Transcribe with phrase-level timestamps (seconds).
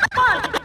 [0.00, 0.59] So,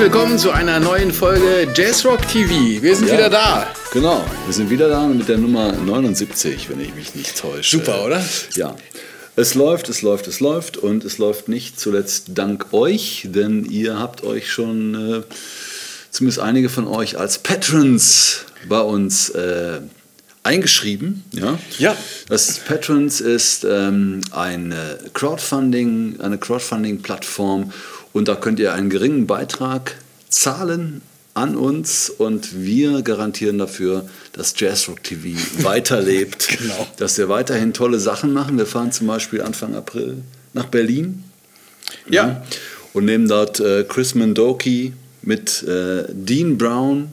[0.00, 2.80] willkommen zu einer neuen Folge Jazzrock TV.
[2.82, 3.18] Wir sind Ja.
[3.18, 3.66] wieder da.
[3.92, 7.76] Genau, wir sind wieder da mit der Nummer 79, wenn ich mich nicht täusche.
[7.76, 8.24] Super, oder?
[8.54, 8.76] Ja.
[9.36, 13.98] Es läuft, es läuft, es läuft und es läuft nicht zuletzt dank euch, denn ihr
[13.98, 15.22] habt euch schon, äh,
[16.10, 19.80] zumindest einige von euch, als Patrons bei uns äh,
[20.44, 21.24] eingeschrieben.
[21.32, 21.58] Ja.
[21.78, 21.94] Ja.
[22.30, 24.74] Das Patrons ist ähm, ein
[25.12, 27.70] Crowdfunding, eine Crowdfunding-Plattform
[28.12, 29.96] und da könnt ihr einen geringen Beitrag
[30.28, 31.02] zahlen
[31.34, 36.48] an uns und wir garantieren dafür, dass Jazzrock TV weiterlebt.
[36.58, 36.86] Genau.
[36.96, 38.58] Dass wir weiterhin tolle Sachen machen.
[38.58, 40.18] Wir fahren zum Beispiel Anfang April
[40.52, 41.24] nach Berlin
[42.08, 42.42] Ja.
[42.92, 44.92] und nehmen dort äh, Chris Mendoki
[45.22, 47.12] mit äh, Dean Brown,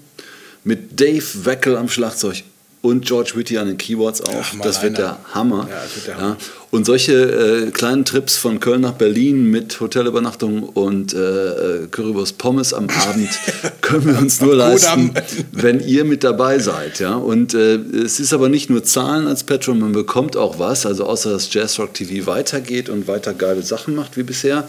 [0.63, 2.44] mit Dave Weckel am Schlagzeug
[2.81, 4.53] und George Whitty an den Keyboards auf.
[4.53, 5.67] Ach, das wird der Hammer.
[5.70, 6.38] Ja, das wird der Hammer.
[6.70, 12.38] Und solche äh, kleinen Trips von Köln nach Berlin mit Hotelübernachtung und äh, äh, Currywurst
[12.38, 13.30] Pommes am Abend
[13.81, 15.14] können wir uns nur leisten,
[15.53, 17.00] wenn ihr mit dabei seid.
[17.00, 17.16] Ja?
[17.16, 21.06] Und äh, es ist aber nicht nur Zahlen als Patron, man bekommt auch was, also
[21.06, 24.67] außer dass Jazzrock TV weitergeht und weiter geile Sachen macht wie bisher,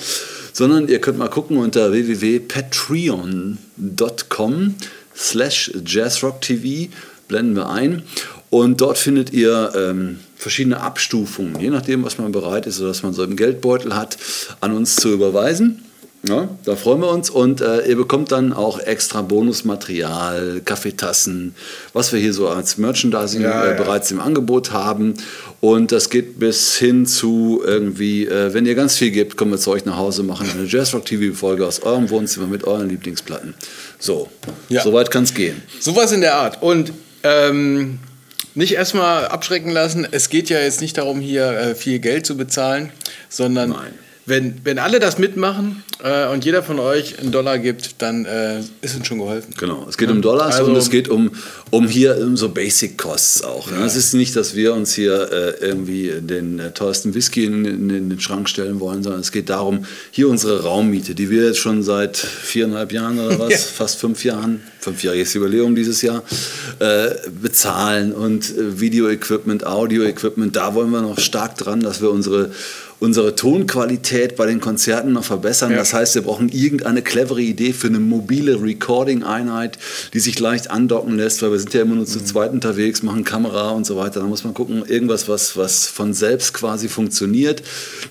[0.52, 4.76] sondern ihr könnt mal gucken unter www.patreon.com
[5.16, 6.90] slash jazzrocktv
[7.28, 8.02] blenden wir ein
[8.50, 13.02] und dort findet ihr ähm, verschiedene Abstufungen, je nachdem, was man bereit ist oder was
[13.02, 14.16] man so im Geldbeutel hat,
[14.60, 15.84] an uns zu überweisen.
[16.26, 21.54] Ja, da freuen wir uns und äh, ihr bekommt dann auch extra Bonusmaterial, Kaffeetassen,
[21.92, 23.74] was wir hier so als Merchandising Ja, äh, ja.
[23.76, 25.14] bereits im Angebot haben.
[25.60, 29.58] Und das geht bis hin zu irgendwie, äh, wenn ihr ganz viel gebt, kommen wir
[29.58, 33.54] zu euch nach Hause, machen eine Jazzrock-TV-Folge aus eurem Wohnzimmer mit euren Lieblingsplatten.
[34.00, 34.28] So,
[34.68, 35.62] soweit kann es gehen.
[35.78, 36.60] Sowas in der Art.
[36.62, 36.92] Und
[37.28, 37.98] ähm,
[38.54, 40.06] nicht erstmal abschrecken lassen.
[40.10, 42.92] Es geht ja jetzt nicht darum, hier äh, viel Geld zu bezahlen,
[43.28, 43.92] sondern Nein.
[44.28, 48.60] Wenn, wenn alle das mitmachen äh, und jeder von euch einen Dollar gibt, dann äh,
[48.82, 49.54] ist uns schon geholfen.
[49.58, 51.30] Genau, es geht um Dollars Also- und es geht um,
[51.70, 53.70] um hier um so Basic Costs auch.
[53.70, 53.78] Ne?
[53.84, 57.90] Es ist nicht, dass wir uns hier äh, irgendwie den äh, teuersten Whisky in, in,
[57.90, 61.58] in den Schrank stellen wollen, sondern es geht darum, hier unsere Raummiete, die wir jetzt
[61.58, 63.56] schon seit viereinhalb Jahren oder was, Ja.
[63.58, 66.22] fast fünf Jahren, fünfjähriges Jubiläum dieses Jahr,
[66.78, 67.10] äh,
[67.42, 72.50] bezahlen und äh, Video-Equipment, Audio-Equipment, da wollen wir noch stark dran, dass wir unsere
[73.00, 75.70] unsere Tonqualität bei den Konzerten noch verbessern.
[75.70, 75.78] Ja.
[75.78, 79.78] Das heißt, wir brauchen irgendeine clevere Idee für eine mobile Recording-Einheit,
[80.14, 83.24] die sich leicht andocken lässt, weil wir sind ja immer nur zu zweit unterwegs, machen
[83.24, 84.20] Kamera und so weiter.
[84.20, 87.62] Da muss man gucken, irgendwas, was, was von selbst quasi funktioniert.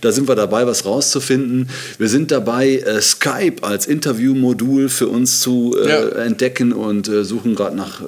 [0.01, 1.69] Da sind wir dabei, was rauszufinden.
[1.97, 6.07] Wir sind dabei, äh, Skype als Interviewmodul für uns zu äh, Ja.
[6.23, 8.05] entdecken und äh, suchen gerade nach äh,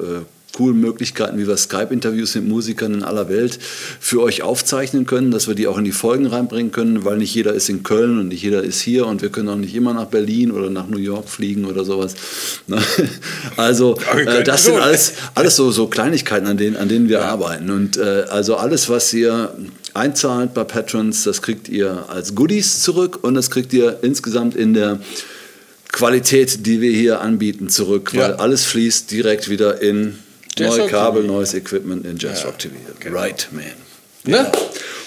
[0.54, 3.60] coolen Möglichkeiten, wie wir Skype-Interviews mit Musikern in aller Welt
[4.00, 7.34] für euch aufzeichnen können, dass wir die auch in die Folgen reinbringen können, weil nicht
[7.34, 9.94] jeder ist in Köln und nicht jeder ist hier und wir können auch nicht immer
[9.94, 12.16] nach Berlin oder nach New York fliegen oder sowas.
[12.68, 12.82] Ne?
[13.58, 17.70] Also äh, das sind alles, alles so, so Kleinigkeiten, an denen, an denen wir arbeiten.
[17.70, 19.54] Und äh, also alles, was ihr
[19.94, 24.74] einzahlt bei Patrons, das kriegt ihr als Goodies zurück und das kriegt ihr insgesamt in
[24.74, 25.00] der
[25.92, 28.36] Qualität, die wir hier anbieten, zurück, weil Ja.
[28.36, 30.20] alles fließt direkt wieder in
[30.59, 32.75] neue Kabel, neues Equipment in Jazzrock TV.
[33.00, 33.18] genau.
[33.20, 33.64] Right, man.
[34.25, 34.52] Ne?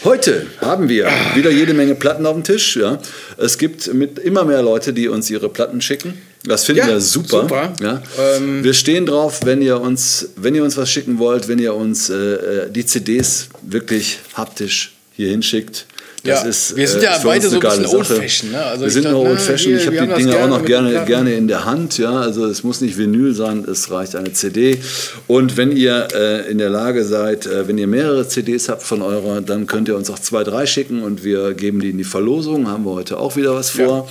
[0.05, 2.77] Heute haben wir wieder jede Menge Platten auf dem Tisch.
[2.77, 2.99] Ja.
[3.37, 6.15] Es gibt mit immer mehr Leute, die uns ihre Platten schicken.
[6.45, 7.43] Das finden Ja, wir super.
[7.43, 7.73] super.
[7.81, 8.03] Ja.
[8.19, 11.75] Ähm, wir stehen drauf, wenn ihr uns, wenn ihr uns was schicken wollt, wenn ihr
[11.75, 15.87] uns äh, äh, die CDs wirklich haptisch hier hinschickt.
[16.25, 17.97] Das Ja, ist, wir sind äh, ja beide so ein bisschen Sache.
[17.97, 18.63] old-fashioned, ne?
[18.63, 19.81] Also wir sind noch na, old-fashioned.
[19.81, 21.99] hier, Ich habe die Dinge auch noch gerne, gerne in der Hand.
[21.99, 24.79] Ja, also es muss nicht Vinyl sein, es reicht eine CD.
[25.27, 29.03] Und wenn ihr äh, in der Lage seid, äh, wenn ihr mehrere CDs habt von
[29.03, 32.05] eurer, dann könnt ihr uns auch zwei, drei schicken und wir geben die in die
[32.05, 32.69] Verlosung.
[32.69, 34.09] Haben wir heute auch wieder was vor.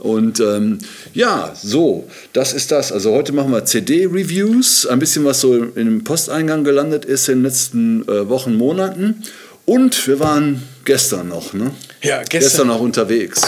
[0.00, 0.78] Und ähm,
[1.14, 2.90] ja, so, das ist das.
[2.90, 7.44] Also heute machen wir CD-Reviews, ein bisschen was so im Posteingang gelandet ist in den
[7.44, 9.22] letzten äh, Wochen, Monaten.
[9.64, 11.70] Und wir waren gestern noch, ne?
[12.02, 12.40] Ja, gestern.
[12.40, 13.40] Gestern noch unterwegs.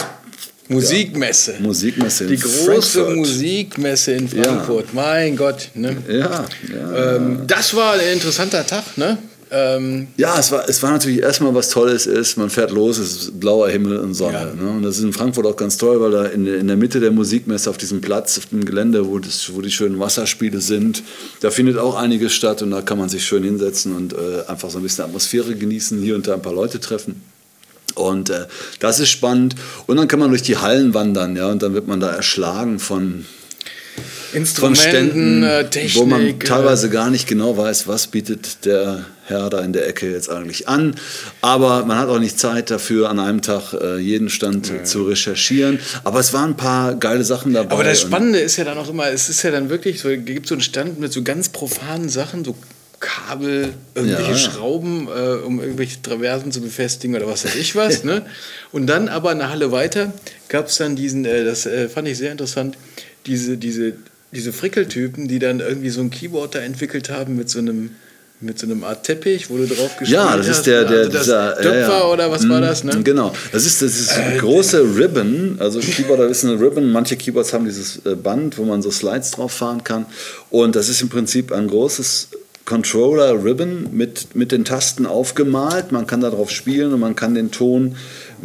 [0.69, 1.57] Musikmesse.
[1.61, 3.17] Musikmesse in Die große Frankfurt.
[3.17, 4.95] Musikmesse in Frankfurt.
[4.95, 5.69] Mein Gott.
[5.75, 5.97] Ne?
[6.09, 7.17] Ja, ja.
[7.17, 8.97] Ähm, das war ein interessanter Tag.
[8.97, 9.19] Ne?
[9.57, 13.15] Ähm, ja, es war, es war natürlich erstmal was Tolles ist, man fährt los, es
[13.15, 14.53] ist blauer Himmel und Sonne.
[14.57, 14.63] Ja.
[14.63, 14.69] Ne?
[14.69, 17.13] Und das ist in Frankfurt auch ganz toll, weil da in, in der Mitte der
[17.13, 21.05] Musikmesse auf diesem Platz, auf dem Gelände, wo, das, wo die schönen Wasserspiele sind,
[21.41, 24.71] da findet auch einiges statt und da kann man sich schön hinsetzen und äh, einfach
[24.71, 27.23] so ein bisschen Atmosphäre genießen, hier und da ein paar Leute treffen.
[27.95, 28.47] Und äh,
[28.81, 29.55] das ist spannend.
[29.87, 32.81] Und dann kann man durch die Hallen wandern, ja, und dann wird man da erschlagen
[32.81, 33.25] von
[34.33, 38.65] Instrumenten, von Ständen, äh, Technik, wo man äh, teilweise gar nicht genau weiß, was bietet
[38.65, 40.95] der Herr da in der Ecke jetzt eigentlich an.
[41.41, 44.85] Aber man hat auch nicht Zeit dafür, an einem Tag äh, jeden Stand ja.
[44.85, 45.79] zu recherchieren.
[46.05, 47.73] Aber es waren ein paar geile Sachen dabei.
[47.73, 50.25] Aber das Spannende ist ja dann auch immer, es ist ja dann wirklich so, es
[50.25, 52.55] gibt so einen Stand mit so ganz profanen Sachen, so
[53.01, 54.37] Kabel, irgendwelche ja.
[54.37, 58.05] Schrauben, äh, um irgendwelche Traversen zu befestigen oder was weiß ich was.
[58.05, 58.25] ne?
[58.73, 60.13] Und dann aber eine Halle weiter
[60.49, 62.79] gab es dann diesen, äh, das äh, fand ich sehr interessant,
[63.27, 63.95] diese, diese
[64.35, 67.91] diese Frickeltypen, die dann irgendwie so ein Keyboard da entwickelt haben mit so einem
[68.45, 70.31] mit so einem Art Teppich, wo du drauf gespielt hast.
[70.31, 72.05] Ja, das ist der, der also dieser Döpfer ja, ja.
[72.05, 72.85] oder was war das?
[72.85, 73.03] Ne?
[73.03, 75.57] Genau, das ist das ist äh, große Ribbon.
[75.59, 76.93] Also Keyboarder wissen eine Ribbon.
[76.93, 80.07] Manche Keyboards haben dieses äh, Band, wo man so Slides drauf fahren kann.
[80.51, 82.29] Und das ist im Prinzip ein großes
[82.65, 85.93] Controller Ribbon mit, mit den Tasten aufgemalt.
[85.93, 87.97] Man kann darauf spielen und man kann den Ton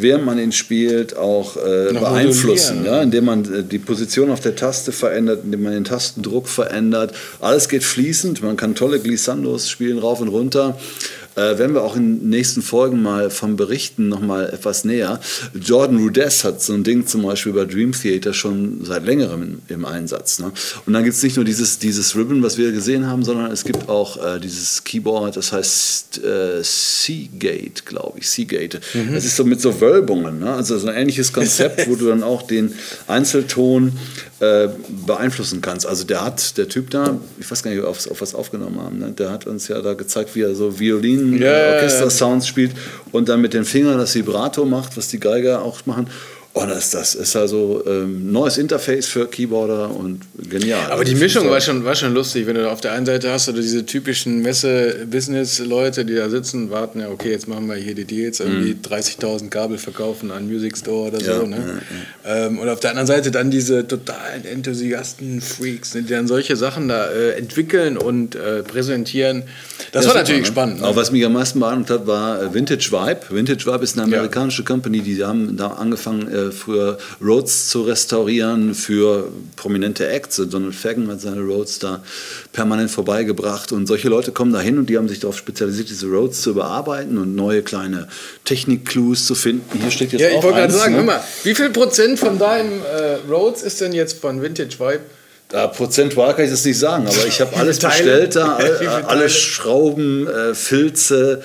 [0.02, 4.56] während man ihn spielt, auch äh, beeinflussen, ja, indem man äh, die Position auf der
[4.56, 7.14] Taste verändert, indem man den Tastendruck verändert.
[7.40, 10.78] Alles geht fließend, man kann tolle Glissandos spielen, rauf und runter.
[11.36, 15.20] Äh, werden wir auch in den nächsten Folgen mal vom Berichten noch mal etwas näher.
[15.54, 19.62] Jordan Rudess hat so ein Ding zum Beispiel bei Dream Theater schon seit längerem im,
[19.68, 20.40] im Einsatz.
[20.40, 20.52] Ne?
[20.86, 23.64] Und dann gibt es nicht nur dieses, dieses Ribbon, was wir gesehen haben, sondern es
[23.64, 28.80] gibt auch äh, dieses Keyboard, das heißt äh, Seagate, glaube ich, Seagate.
[28.94, 29.14] Mhm.
[29.14, 30.54] Das ist so mit so Wölbungen, ne?
[30.54, 32.74] also so ein ähnliches Konzept, wo du dann auch den
[33.08, 33.94] Einzelton
[34.40, 34.70] äh,
[35.06, 35.86] beeinflussen kannst.
[35.86, 38.98] Also der hat, der Typ da, ich weiß gar nicht, ob wir was aufgenommen haben,
[38.98, 39.12] ne?
[39.12, 41.76] der hat uns ja da gezeigt, wie er so Violin, yeah.
[41.76, 42.72] Orchester-Sounds spielt
[43.12, 46.08] und dann mit den Fingern das Vibrato macht, was die Geiger auch machen.
[46.56, 50.92] Oh, das, das ist also ähm, neues Interface für Keyboarder und genial.
[50.92, 53.32] Aber die also, Mischung war schon, war schon lustig, wenn du auf der einen Seite
[53.32, 57.76] hast du diese typischen Messe-Business-Leute, die da sitzen und warten, ja okay, jetzt machen wir
[57.76, 58.82] hier die Deals, irgendwie mhm.
[58.82, 61.46] 30.000 Kabel verkaufen an Music Store oder ja, so.
[61.46, 61.82] Ne?
[62.26, 62.46] Ja, ja.
[62.48, 66.56] Ähm, und auf der anderen Seite dann diese totalen Enthusiasten, Freaks, ne, die dann solche
[66.56, 69.44] Sachen da äh, entwickeln und äh, präsentieren.
[69.92, 70.72] Das war natürlich super, ne?
[70.72, 70.82] spannend.
[70.82, 70.88] Ne?
[70.88, 73.22] Aber was mich am meisten beeindruckt hat, war äh, Vintage Vibe.
[73.30, 78.74] Vintage Vibe ist eine amerikanische Company, die haben da angefangen, äh, früher Rhodes zu restaurieren
[78.76, 80.42] für prominente Acts.
[80.50, 82.04] Donald Fagan hat seine Rhodes da
[82.54, 86.08] permanent vorbeigebracht und solche Leute kommen da hin und die haben sich darauf spezialisiert, diese
[86.08, 88.08] Rhodes zu überarbeiten und neue kleine
[88.46, 89.80] Technik-Clues zu finden.
[89.80, 90.98] Hier steht jetzt ja, ich wollte gerade sagen, ne?
[91.00, 95.02] hör mal, wie viel Prozent von deinem äh, Rhodes ist denn jetzt von Vintage Vibe?
[95.52, 98.58] Ja, prozentual kann ich das nicht sagen, aber ich habe alles bestellt da,
[99.08, 101.42] alle Schrauben, äh, Filze,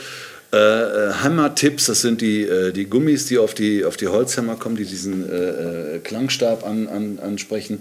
[0.55, 4.55] äh, äh, Hammer-Tipps, das sind die, äh, die Gummis, die auf die, auf die Holzhammer
[4.55, 7.81] kommen, die diesen äh, äh Klangstab an, an, ansprechen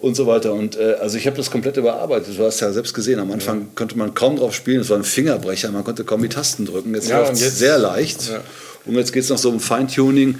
[0.00, 0.54] und so weiter.
[0.54, 2.38] Und äh, also ich habe das komplett überarbeitet.
[2.38, 3.66] Du hast ja selbst gesehen, am Anfang ja.
[3.74, 6.94] konnte man kaum drauf spielen, es war ein Fingerbrecher, man konnte kaum die Tasten drücken.
[6.94, 8.30] Jetzt ja, läuft es sehr leicht.
[8.30, 8.40] Ja.
[8.86, 10.36] Und jetzt geht es noch so um Feintuning.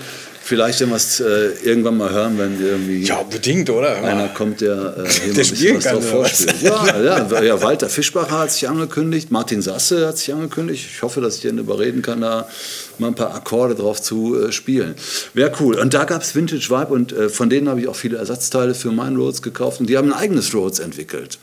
[0.47, 3.97] Vielleicht es äh, irgendwann mal hören, wenn irgendwie ja, bedingt, oder?
[4.05, 6.61] einer kommt, der äh, hier der bisschen was drauf vorspielt.
[6.61, 10.87] Ja, ja, ja, Walter Fischbacher hat sich angekündigt, Martin Sasse hat sich angekündigt.
[10.97, 12.47] Ich hoffe, dass ich den überreden kann, da
[12.99, 14.97] mal ein paar Akkorde drauf zu äh, spielen.
[15.33, 15.79] Wäre cool.
[15.79, 18.75] Und da gab es Vintage Vibe und äh, von denen habe ich auch viele Ersatzteile
[18.75, 21.39] für meinen Rhodes gekauft und die haben ein eigenes Rhodes entwickelt.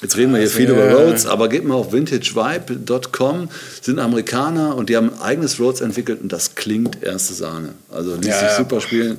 [0.00, 3.48] Jetzt reden wir hier viel über Rhodes, aber geht mal auf vintagevibe.com,
[3.80, 7.70] sind Amerikaner und die haben ein eigenes Rhodes entwickelt und das klingt erste Sahne.
[7.90, 9.18] Also ließ ja, sich super spielen.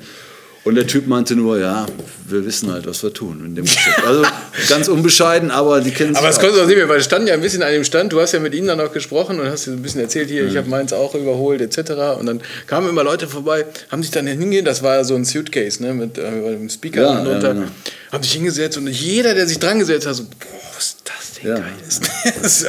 [0.66, 1.86] Und der Typ meinte nur, ja,
[2.28, 4.06] wir wissen halt, was wir tun in dem Geschäft.
[4.06, 4.24] Also
[4.68, 6.16] ganz unbescheiden, aber die kennen.
[6.16, 7.86] Aber das konntest du auch nicht mehr, weil es stand ja ein bisschen an dem
[7.86, 8.12] Stand.
[8.12, 10.44] Du hast ja mit ihnen dann auch gesprochen und hast dir ein bisschen erzählt, hier,
[10.44, 10.50] mhm.
[10.50, 12.20] ich habe meins auch überholt, etc.
[12.20, 15.82] Und dann kamen immer Leute vorbei, haben sich dann hingehen, das war so ein Suitcase,
[15.82, 17.68] ne, mit äh, einem Speaker ja, runter, ja, genau.
[18.12, 21.34] haben sich hingesetzt und jeder, der sich dran gesetzt hat, so, boah, was ist das
[21.34, 21.60] denn ja.
[21.60, 22.66] Geiles?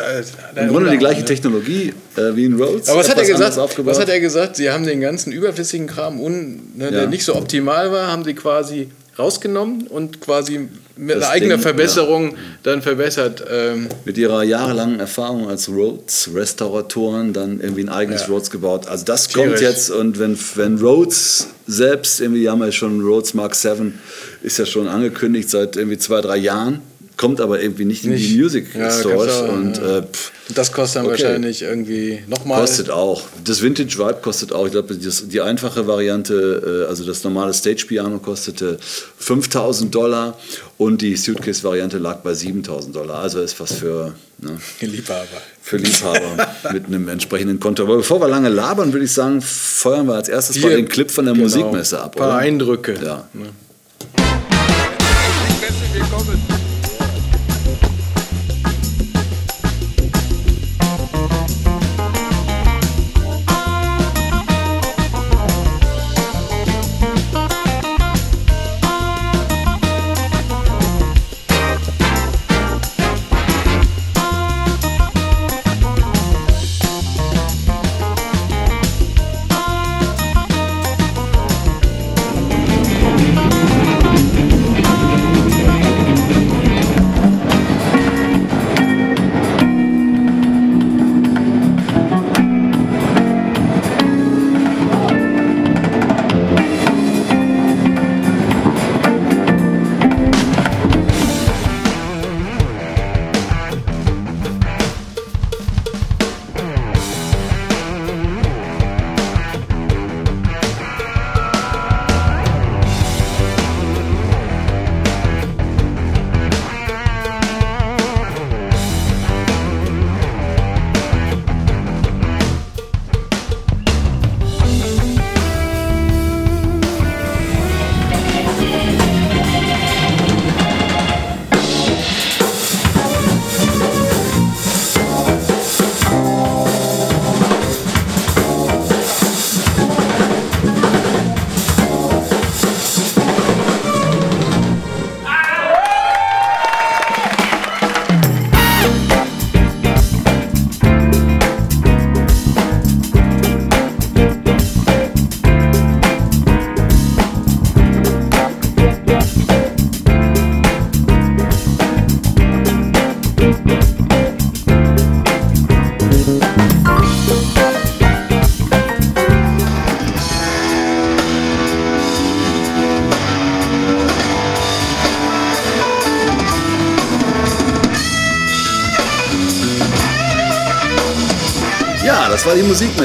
[0.56, 2.88] Im Grunde die gleiche Technologie äh, wie in Rhodes.
[2.88, 4.56] Aber was hat, er gesagt, was hat er gesagt?
[4.56, 8.34] Sie haben den ganzen überflüssigen Kram, un, ne, der nicht so optimal war, haben sie
[8.34, 8.88] quasi
[9.18, 12.36] rausgenommen und quasi mit das einer eigenen Ding, Verbesserung ja.
[12.62, 13.44] dann verbessert.
[13.50, 13.88] Ähm.
[14.04, 18.28] Mit ihrer jahrelangen Erfahrung als Rhodes-Restauratoren dann irgendwie ein eigenes ja.
[18.28, 18.88] Rhodes gebaut.
[18.88, 19.50] Also das Tierisch.
[19.50, 23.98] kommt jetzt und wenn, wenn Rhodes selbst, irgendwie haben wir schon Rhodes Mark 7,
[24.42, 26.80] ist ja schon angekündigt seit irgendwie zwei, drei Jahren
[27.20, 29.42] kommt aber irgendwie nicht in die Music Stores.
[29.42, 31.22] und, äh, pff, das kostet dann okay.
[31.22, 32.62] wahrscheinlich irgendwie nochmal.
[32.62, 33.24] Kostet auch.
[33.44, 34.64] Das Vintage Vibe kostet auch.
[34.64, 38.78] Ich glaube, die einfache Variante, also das normale Stage Piano kostete
[39.18, 40.38] 5000 Dollar
[40.78, 43.18] und die Suitcase-Variante lag bei 7000 Dollar.
[43.18, 45.26] Also ist was für ne, Liebhaber.
[45.60, 47.82] Für Liebhaber mit einem entsprechenden Konto.
[47.82, 50.88] Aber bevor wir lange labern, würde ich sagen, feuern wir als erstes Hier, mal den
[50.88, 52.16] Clip von der genau, Musikmesse ab.
[52.16, 52.38] Ein paar oder?
[52.38, 52.94] Eindrücke.
[52.94, 53.28] Ja.
[53.34, 53.50] ja.
[55.60, 56.59] Musikmesse,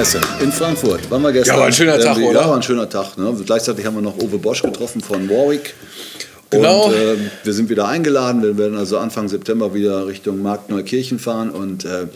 [0.05, 1.09] Musikmesse in Frankfurt.
[1.09, 1.55] Waren wir gestern.
[1.55, 2.41] Ja, war ein schöner Tag, oder?
[2.41, 3.17] Ja, war ein schöner Tag.
[3.17, 3.33] Ne?
[3.45, 5.73] Gleichzeitig haben wir noch Uwe Bosch getroffen von Warwick.
[6.49, 6.85] Genau.
[6.85, 8.43] Und äh, wir sind wieder eingeladen.
[8.43, 12.07] Wir werden also Anfang September wieder Richtung Markt Neukirchen fahren und äh,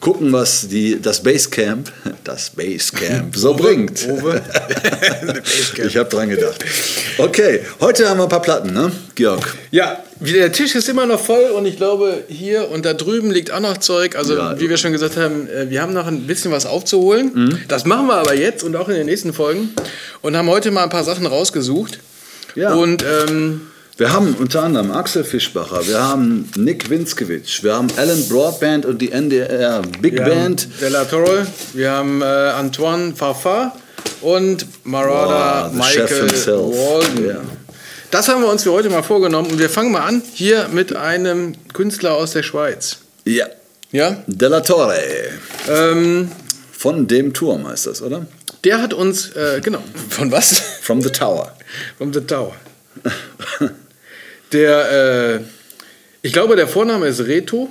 [0.00, 1.92] gucken, was die, das Basecamp,
[2.24, 4.08] das Basecamp so bringt.
[5.84, 6.64] Ich habe dran gedacht.
[7.18, 9.56] Okay, heute haben wir ein paar Platten, ne, Georg?
[9.70, 13.50] Ja, der Tisch ist immer noch voll und ich glaube, hier und da drüben liegt
[13.50, 14.16] auch noch Zeug.
[14.16, 17.32] Also, ja, wie wir schon gesagt haben, äh, wir haben noch ein bisschen was aufzuholen.
[17.34, 17.58] Mhm.
[17.68, 19.70] Das machen wir aber jetzt und auch in den nächsten Folgen.
[20.22, 21.98] Und haben heute mal ein paar Sachen rausgesucht.
[22.54, 22.74] Ja.
[22.74, 23.62] Und ähm,
[24.00, 28.96] wir haben unter anderem Axel Fischbacher, wir haben Nick Winskewitsch, wir haben Alan Broadband und
[29.02, 30.62] die NDR Big wir Band.
[30.62, 33.76] Haben De La Torre, wir haben äh, Antoine Farfar
[34.22, 37.24] und Marada wow, Michael Walden.
[37.24, 37.40] Yeah.
[38.10, 40.96] Das haben wir uns für heute mal vorgenommen und wir fangen mal an hier mit
[40.96, 43.00] einem Künstler aus der Schweiz.
[43.26, 43.48] Ja.
[43.92, 44.16] Ja?
[44.26, 44.98] De La Torre.
[45.68, 46.30] Ähm,
[46.72, 48.24] Von dem Turm heißt das, oder?
[48.64, 50.58] Der hat uns, äh, genau, von was?
[50.80, 51.52] From the Tower.
[51.98, 52.54] From the Tower.
[54.52, 55.40] Der, äh,
[56.22, 57.68] ich glaube, der Vorname ist Reto.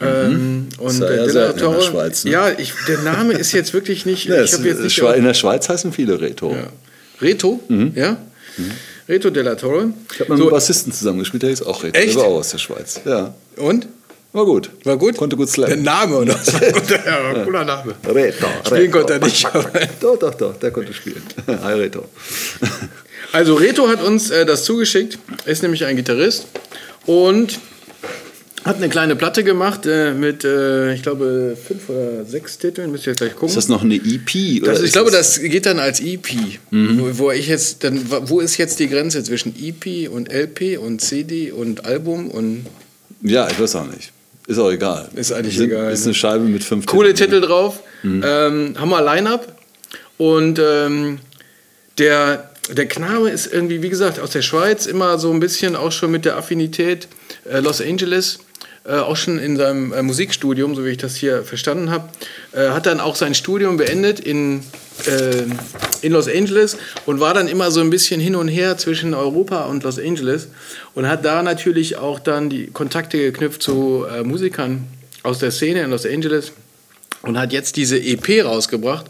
[0.00, 2.30] Ähm, und ist ja der, der, in der Schweiz, ne?
[2.30, 4.26] Ja, ich, der Name ist jetzt wirklich nicht.
[4.26, 6.52] ja, jetzt nicht in der Schweiz heißen viele Reto.
[6.52, 6.68] Ja.
[7.20, 7.92] Reto, Mhm.
[7.96, 8.16] ja.
[9.08, 9.92] Reto della Torre.
[10.12, 10.44] Ich habe mit So.
[10.44, 11.98] einem Bassisten zusammengespielt, der ist auch Reto.
[11.98, 12.14] Echt?
[12.14, 13.00] Der war auch aus der Schweiz.
[13.04, 13.34] Ja.
[13.56, 13.88] Und?
[14.32, 14.70] War gut.
[14.84, 15.16] War gut?
[15.16, 15.82] Konnte gut Der slammen.
[15.82, 16.32] Name oder
[17.06, 17.94] ja, war ein cooler Name.
[18.06, 18.46] Reto.
[18.66, 19.48] Spielen konnte er nicht.
[20.00, 21.22] Doch, doch, doch, der konnte spielen.
[21.62, 22.04] Hi Reto.
[23.32, 26.46] Also Reto hat uns äh, das zugeschickt, ist nämlich ein Gitarrist
[27.06, 27.58] und
[28.64, 32.90] hat eine kleine Platte gemacht äh, mit, äh, ich glaube, fünf oder sechs Titeln.
[32.90, 33.48] Müsst ihr jetzt gleich gucken.
[33.48, 34.62] Ist das noch eine EP?
[34.62, 36.26] Oder Das, ich glaube, das geht dann als EP.
[36.70, 41.00] Wo, wo ich jetzt dann, wo ist jetzt die Grenze zwischen EP und LP und
[41.00, 42.66] CD und Album und
[43.22, 44.12] Ja, ich weiß auch nicht.
[44.48, 45.08] Ist auch egal.
[45.14, 46.06] Ist eigentlich Sind- egal, Ist ne?
[46.06, 47.30] eine Scheibe mit fünf coole Titeln.
[47.42, 47.80] Titel drauf.
[48.04, 49.56] Ähm, Hammer Line-Up
[50.18, 51.18] und ähm,
[51.98, 55.92] der der Knabe ist irgendwie, wie gesagt, aus der Schweiz, immer so ein bisschen auch
[55.92, 57.08] schon mit der Affinität
[57.50, 58.40] äh, Los Angeles.
[58.84, 62.08] Äh, auch schon in seinem äh, Musikstudium, so wie ich das hier verstanden habe,
[62.52, 64.62] äh, hat dann auch sein Studium beendet in
[65.06, 65.44] äh,
[66.02, 69.66] in Los Angeles und war dann immer so ein bisschen hin und her zwischen Europa
[69.66, 70.48] und Los Angeles
[70.94, 74.86] und hat da natürlich auch dann die Kontakte geknüpft zu äh, Musikern
[75.22, 76.52] aus der Szene in Los Angeles
[77.22, 79.06] und hat jetzt diese EP rausgebracht,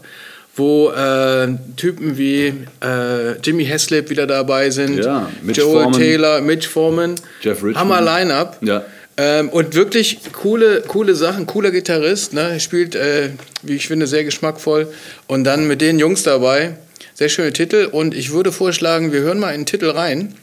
[0.59, 5.93] wo äh, Typen wie äh, Jimmy Heslip wieder dabei sind, Ja, Joel Foreman.
[5.93, 7.77] Taylor, Mitch Foreman, Jeff Richmond.
[7.77, 8.57] Hammer Line-Up.
[8.61, 8.83] Ja.
[9.17, 12.51] Ähm, und wirklich coole, coole Sachen, cooler Gitarrist, ne?
[12.51, 13.31] Er spielt, äh,
[13.63, 14.87] wie ich finde, sehr geschmackvoll.
[15.27, 16.75] Und dann mit den Jungs dabei,
[17.15, 17.89] sehr schöne Titel.
[17.91, 20.35] Und ich würde vorschlagen, wir hören mal in den Titel rein,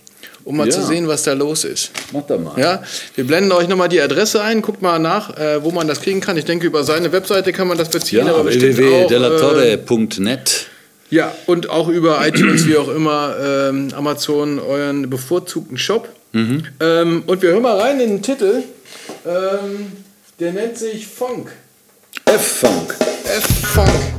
[0.47, 0.73] um mal Ja.
[0.73, 1.91] zu sehen, was da los ist.
[2.12, 2.59] Mach da mal.
[2.59, 2.83] Ja,
[3.15, 6.21] wir blenden euch nochmal die Adresse ein, guckt mal nach, äh, wo man das kriegen
[6.23, 6.38] kann.
[6.38, 10.67] Ich denke, über seine Webseite kann man das beziehen, Ja, auch, äh, www.delatorre.net.
[11.11, 16.09] ja, und auch über iTunes, wie auch immer, ähm, Amazon, euren bevorzugten Shop.
[16.33, 18.62] Ähm, und wir hören mal rein in den Titel.
[19.26, 19.93] Ähm,
[20.38, 21.50] der nennt sich Funk.
[22.26, 22.95] F-Funk.
[23.25, 24.16] F-Funk.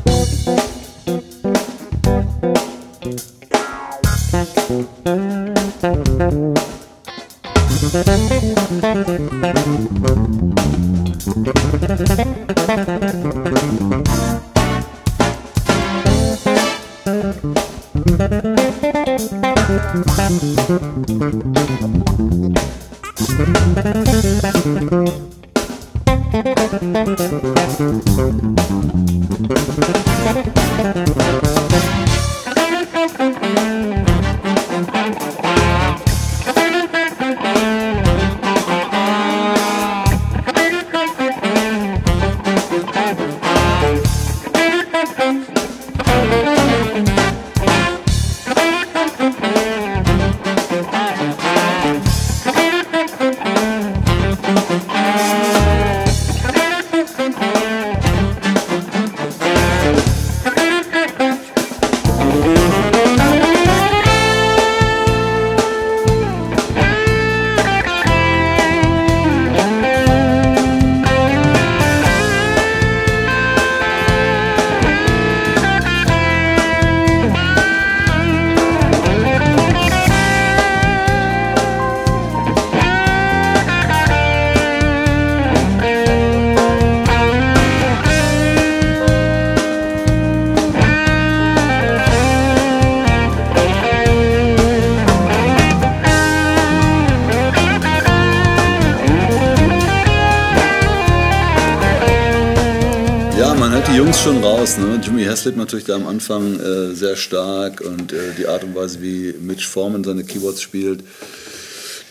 [105.88, 110.04] Da am Anfang äh, sehr stark und äh, die Art und Weise, wie Mitch Foreman
[110.04, 111.04] seine Keyboards spielt.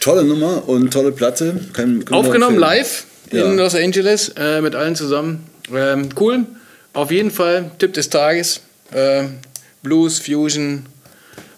[0.01, 1.61] Tolle Nummer und tolle Platte.
[1.73, 3.53] Kann, Aufgenommen live in Ja.
[3.53, 5.45] Los Angeles äh, mit allen zusammen.
[5.75, 6.45] Ähm, cool.
[6.93, 8.61] Auf jeden Fall Tipp des Tages.
[8.93, 9.25] Äh,
[9.83, 10.87] Blues, Fusion,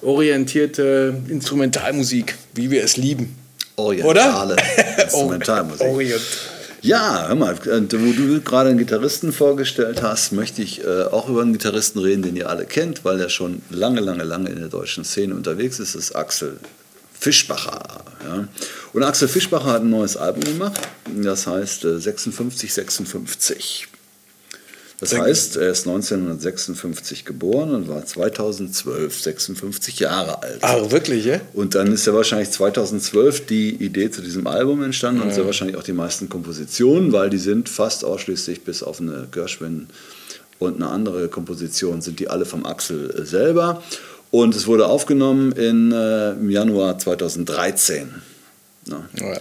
[0.02, 3.36] orientierte Instrumentalmusik, wie wir es lieben.
[3.76, 4.56] Orientale
[5.02, 5.86] Instrumentalmusik.
[5.86, 6.20] Orient.
[6.80, 11.28] Ja, hör mal, äh, wo du gerade einen Gitarristen vorgestellt hast, möchte ich äh, auch
[11.28, 14.60] über einen Gitarristen reden, den ihr alle kennt, weil er schon lange, lange, lange in
[14.60, 15.94] der deutschen Szene unterwegs ist.
[15.94, 16.58] Das ist Axel
[17.18, 18.04] Fischbacher.
[18.24, 18.48] Ja.
[18.92, 20.80] Und Axel Fischbacher hat ein neues Album gemacht,
[21.16, 23.88] das heißt äh, 56, 56.
[25.00, 30.58] Das heißt, er ist 1956 geboren und war 2012 56 Jahre alt.
[30.62, 31.40] Ah, wirklich, ja?
[31.54, 35.76] Und dann ist ja wahrscheinlich 2012 die Idee zu diesem Album entstanden und sehr wahrscheinlich
[35.76, 39.86] auch die meisten Kompositionen, weil die sind fast ausschließlich bis auf eine Gershwin
[40.58, 43.82] und eine andere Komposition sind die alle vom Axel äh, selber.
[44.30, 48.08] Und es wurde aufgenommen in, äh, im Januar 2013.
[48.86, 49.08] Ja.
[49.20, 49.40] Ja.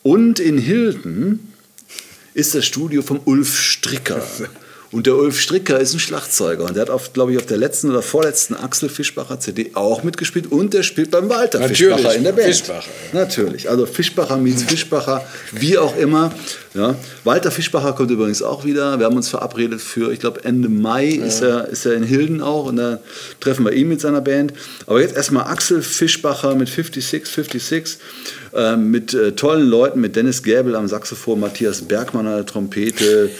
[0.03, 1.55] Und in Hilden
[2.35, 4.23] ist das Studio vom Ulf Stricker.
[4.91, 7.59] Und der Ulf Stricker ist ein Schlagzeuger und der hat, auf, glaube ich, auf der
[7.59, 12.15] letzten oder vorletzten Axel Fischbacher CD auch mitgespielt und der spielt beim Walter Natürlich, Fischbacher
[12.15, 12.49] in der Band.
[12.49, 12.91] Fischbacher.
[13.13, 16.33] Natürlich, also Fischbacher meets Fischbacher, wie auch immer.
[16.73, 16.95] Ja.
[17.25, 18.99] Walter Fischbacher kommt übrigens auch wieder.
[18.99, 22.41] Wir haben uns verabredet für, ich glaube, Ende Mai ist, er, ist er in Hilden
[22.41, 23.01] auch und da
[23.41, 24.55] treffen wir ihn mit seiner Band.
[24.87, 27.99] Aber jetzt erstmal Axel Fischbacher mit 56, 56,
[28.55, 33.31] äh, mit äh, tollen Leuten, mit Dennis Gäbel am Saxophon, Matthias Bergmann an der Trompete.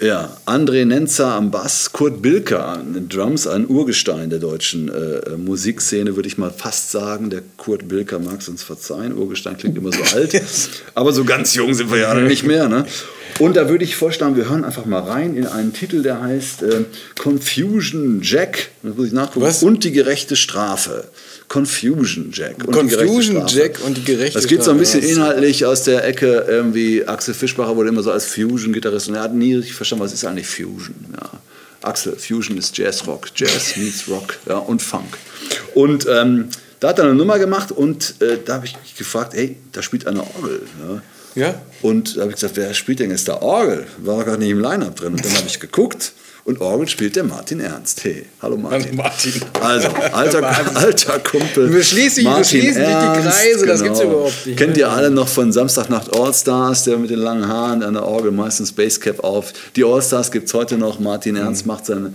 [0.00, 5.36] Ja, André Nenzer am Bass, Kurt Bilker an den Drums, ein Urgestein der deutschen äh,
[5.36, 7.30] Musikszene, würde ich mal fast sagen.
[7.30, 9.16] Der Kurt Bilker mag es uns verzeihen.
[9.16, 10.40] Urgestein klingt immer so alt.
[10.94, 12.68] Aber so ganz jung sind wir ja nicht mehr.
[12.68, 12.86] Ne?
[13.38, 16.62] Und da würde ich vorschlagen, wir hören einfach mal rein in einen Titel, der heißt
[16.62, 16.84] äh,
[17.18, 18.70] Confusion Jack.
[18.82, 19.46] Das muss ich nachgucken.
[19.46, 19.62] Was?
[19.62, 21.04] Und die gerechte Strafe.
[21.52, 22.64] Confusion Jack.
[22.64, 23.46] Und Confusion.
[23.46, 27.34] Jack und die gerechte Das geht so ein bisschen inhaltlich aus der Ecke, irgendwie Axel
[27.34, 30.46] Fischbacher wurde immer so als Fusion-Gitarrist und er hat nie richtig verstanden, was ist eigentlich
[30.46, 30.94] Fusion.
[31.12, 31.30] Ja.
[31.82, 33.28] Axel, Fusion ist Jazzrock.
[33.36, 35.18] Jazz meets Rock ja, und Funk.
[35.74, 36.48] Und ähm,
[36.80, 39.82] da hat er eine Nummer gemacht und äh, da habe ich mich gefragt, hey, da
[39.82, 40.62] spielt eine Orgel.
[40.88, 41.02] Ja.
[41.34, 41.62] Ja?
[41.82, 43.86] Und da habe ich gesagt, wer spielt denn jetzt da Orgel?
[43.98, 45.12] War gar nicht im Line-Up drin.
[45.12, 46.12] Und dann habe ich geguckt
[46.44, 48.02] und Orgel spielt der Martin Ernst.
[48.04, 48.82] Hey, hallo Martin.
[48.88, 49.32] Hallo Martin.
[49.60, 51.72] Also, alter, alter Kumpel.
[51.72, 55.28] Wir schließen- wir schließen nicht die Kreise, das gibt's überhaupt nicht, Kennt ihr alle noch
[55.28, 59.52] von Samstagnacht Allstars, der mit den langen Haaren an der Orgel meistens Basecap auf.
[59.76, 60.98] Die Allstars gibt es heute noch.
[60.98, 61.42] Martin Mhm.
[61.42, 62.14] Ernst macht sein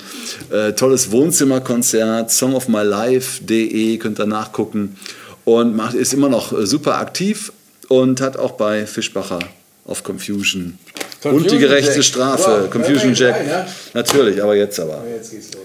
[0.52, 2.30] äh, tolles Wohnzimmerkonzert.
[2.32, 4.98] Songofmylife.de könnt ihr nachgucken.
[5.46, 7.54] Und macht, ist immer noch äh, super aktiv
[7.88, 9.40] und hat auch bei Fischbacher
[9.88, 10.78] auf Confusion,
[11.24, 12.04] und die Confusion gerechte Jack.
[12.04, 12.62] Strafe.
[12.64, 13.36] Wow, Confusion Jack.
[13.36, 13.68] rein, ja?
[13.94, 15.04] Natürlich, aber jetzt aber.
[15.10, 15.64] Jetzt geht's los.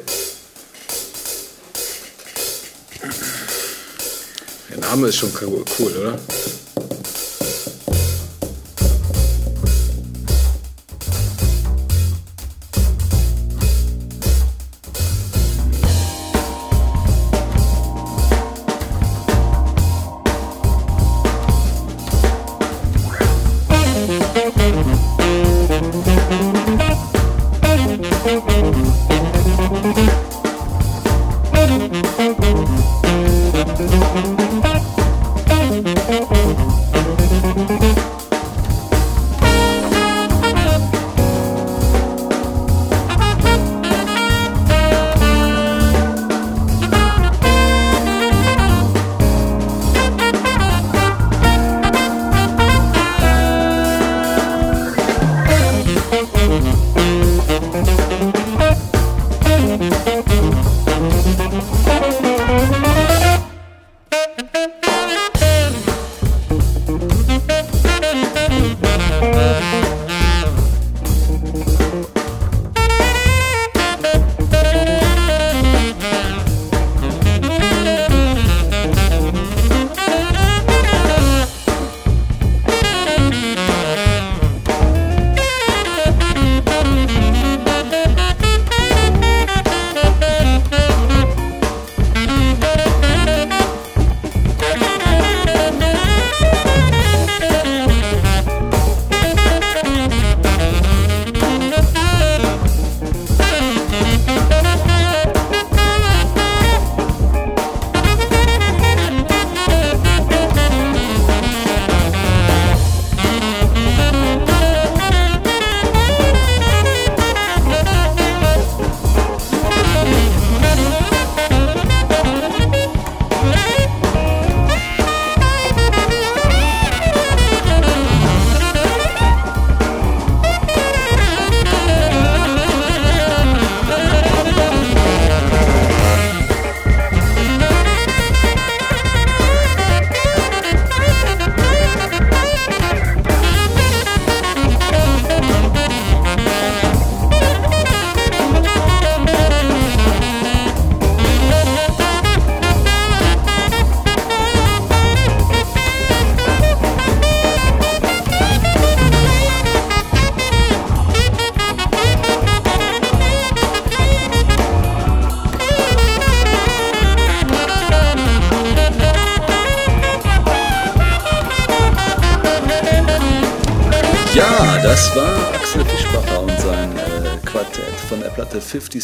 [4.71, 6.19] Der Name ist schon cool, oder?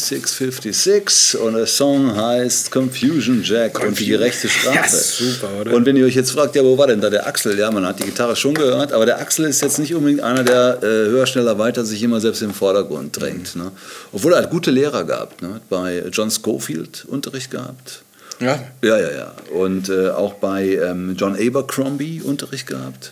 [0.09, 3.89] 5656 und der Song heißt Confusion Jack Confusion.
[3.89, 4.77] und die gerechte Strafe.
[4.77, 5.73] Ja, super, oder?
[5.73, 7.57] Und wenn ihr euch jetzt fragt, ja, wo war denn da der Axel?
[7.57, 10.43] Ja, man hat die Gitarre schon gehört, aber der Axel ist jetzt nicht unbedingt einer,
[10.43, 13.55] der äh, höher, schneller, weiter sich immer selbst im Vordergrund drängt.
[13.55, 13.63] Mhm.
[13.63, 13.71] Ne?
[14.11, 15.41] Obwohl er halt gute Lehrer gab.
[15.41, 15.61] Ne?
[15.69, 18.01] Bei John Schofield Unterricht gehabt.
[18.39, 18.59] Ja.
[18.81, 19.33] Ja, ja, ja.
[19.53, 23.11] Und äh, auch bei ähm, John Abercrombie Unterricht gehabt.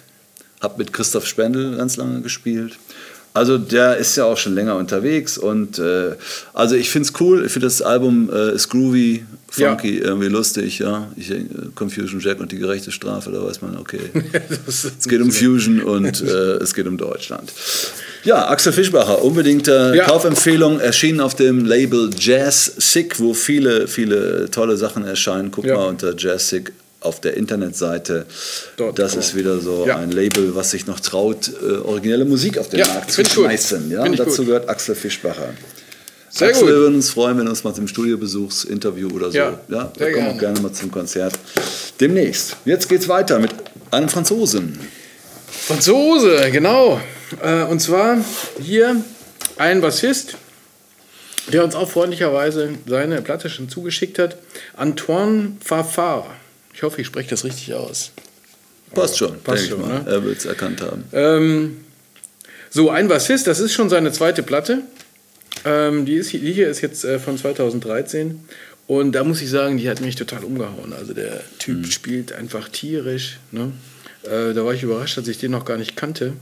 [0.62, 2.78] Hab mit Christoph Spendel ganz lange gespielt.
[3.38, 6.16] Also der ist ja auch schon länger unterwegs und äh,
[6.54, 7.46] also ich finde es cool.
[7.46, 10.06] Ich finde das Album äh, ist groovy, funky, ja.
[10.06, 10.80] irgendwie lustig.
[10.80, 11.46] Ja, ich, äh,
[11.76, 14.00] Confusion Jack und die gerechte Strafe, da weiß man, okay,
[14.68, 17.54] es geht um Fusion und äh, es geht um Deutschland.
[18.24, 20.06] Ja, Axel Fischbacher, unbedingte ja.
[20.06, 25.52] Kaufempfehlung, erschienen auf dem Label Jazz Sick, wo viele, viele tolle Sachen erscheinen.
[25.52, 25.76] Guck ja.
[25.76, 26.74] mal unter Jazz Sick
[27.08, 28.26] auf der Internetseite.
[28.76, 29.98] Dort das ist wieder so ja.
[29.98, 33.90] ein Label, was sich noch traut, äh, originelle Musik auf den ja, Markt zu schmeißen.
[33.90, 34.04] Ja?
[34.04, 34.48] Und dazu gut.
[34.48, 35.54] gehört Axel Fischbacher.
[36.30, 36.72] Sehr Axel, gut.
[36.72, 39.38] wir würden uns freuen, wenn du uns mal zum Studiobesuchsinterview oder so.
[39.38, 41.34] Ja, ja wir kommen auch gerne mal zum Konzert.
[42.00, 42.58] Demnächst.
[42.66, 43.52] Jetzt geht's weiter mit
[43.92, 44.78] einem Franzosen.
[45.48, 47.02] Franzose, genau.
[47.42, 48.18] Äh, und zwar
[48.62, 48.98] hier
[49.58, 50.38] ein Bassist,
[51.52, 54.38] der uns auch freundlicherweise seine Platte schon zugeschickt hat.
[54.76, 56.26] Antoine Fafard.
[56.78, 58.12] Ich hoffe, ich spreche das richtig aus.
[58.94, 59.82] Passt schon, passt schon.
[59.82, 60.06] Ne?
[60.06, 61.06] Er wird es erkannt haben.
[61.12, 61.78] Ähm,
[62.70, 64.84] so, ein Bassist, das ist schon seine zweite Platte.
[65.66, 68.46] Ähm, die, ist, die hier ist jetzt äh, von 2013.
[68.86, 70.94] Und da muss ich sagen, die hat mich total umgehauen.
[70.94, 71.86] Also der Typ mhm.
[71.86, 73.40] spielt einfach tierisch.
[73.52, 73.72] Ne?
[74.22, 76.34] Äh, da war ich überrascht, dass ich den noch gar nicht kannte.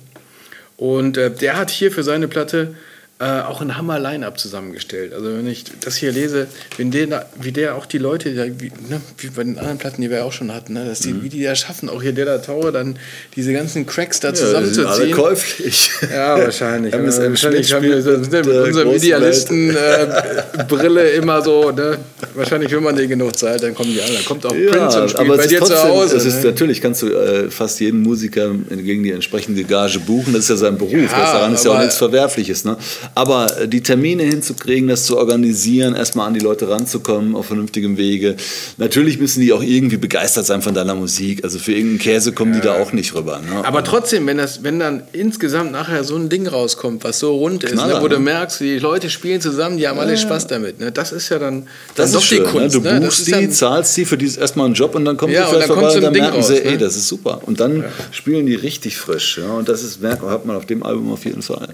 [0.75, 2.75] Und äh, der hat hier für seine Platte
[3.17, 5.13] äh, auch ein Hammer-Line-Up zusammengestellt.
[5.13, 8.99] Also wenn ich das hier lese, wenn der, wie der auch die Leute, wie, ne,
[9.19, 11.23] wie bei den anderen Platten, die wir auch schon hatten, ne, dass die, mhm.
[11.23, 12.99] wie die da schaffen, auch hier der da Tower, dann
[13.37, 14.87] diese ganzen Cracks da ja, zusammenzuziehen.
[14.87, 15.91] Alle käuflich.
[16.11, 16.93] Ja, wahrscheinlich.
[16.93, 21.97] MSM wahrscheinlich haben wir mit unserem Idealisten-Brille äh, immer so, ne?
[22.33, 24.15] wahrscheinlich, wenn man den genug zahlt, dann kommen die alle.
[24.15, 26.17] Da kommt auch ja, Prince und spielt bei dir trotzdem, zu Hause.
[26.17, 26.49] Es ist, ne?
[26.49, 30.57] Natürlich kannst du äh, fast jeden Musiker gegen die entsprechende Gage buchen, das ist ja
[30.57, 32.65] sein Beruf, ja, das daran ist ja auch nichts Verwerfliches.
[32.65, 32.75] Ne?
[33.13, 37.97] Aber äh, die Termine hinzukriegen, das zu organisieren, erstmal an die Leute ranzukommen auf vernünftigem
[37.97, 38.35] Wege.
[38.77, 41.43] Natürlich müssen die auch irgendwie begeistert sein von deiner Musik.
[41.43, 42.59] Also für irgendeinen Käse kommen ja.
[42.59, 43.39] die da auch nicht rüber.
[43.39, 43.63] Ne?
[43.63, 47.63] Aber trotzdem, wenn, das, wenn dann insgesamt nachher so ein Ding rauskommt, was so rund
[47.63, 48.23] ist, Knaller, ne, wo du ne?
[48.23, 50.79] merkst, die Leute spielen zusammen, die haben alle Spaß damit.
[50.79, 50.91] Ne?
[50.91, 52.81] Das ist ja dann, das ist doch schön, die Kunst.
[52.81, 52.99] Ne?
[52.99, 55.43] Du buchst die, dann, zahlst die für dieses erstmal einen Job und dann kommt ja,
[55.43, 57.41] die vielleicht vorbei und dann merken raus, sie, ey, das ist super.
[57.45, 59.37] Und dann spielen die richtig frisch.
[59.37, 59.51] Ja?
[59.51, 61.69] Und das ist, hat man auf dem Album auf jeden Fall.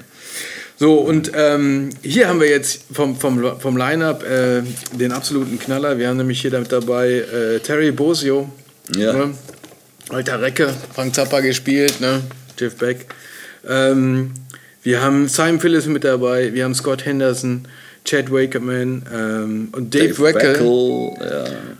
[0.81, 4.63] So, und ähm, hier haben wir jetzt vom, vom, vom Line-Up äh,
[4.93, 5.99] den absoluten Knaller.
[5.99, 8.49] Wir haben nämlich hier dabei äh, Terry Bosio.
[8.95, 9.13] Ja.
[9.13, 9.35] Ne?
[10.09, 12.23] Alter Recke, Frank Zappa gespielt, ne?
[12.57, 13.05] Jeff Beck.
[13.69, 14.31] Ähm,
[14.81, 17.67] wir haben Simon Phillips mit dabei, wir haben Scott Henderson,
[18.03, 21.11] Chad Wakerman ähm, und Dave, Dave Weckel.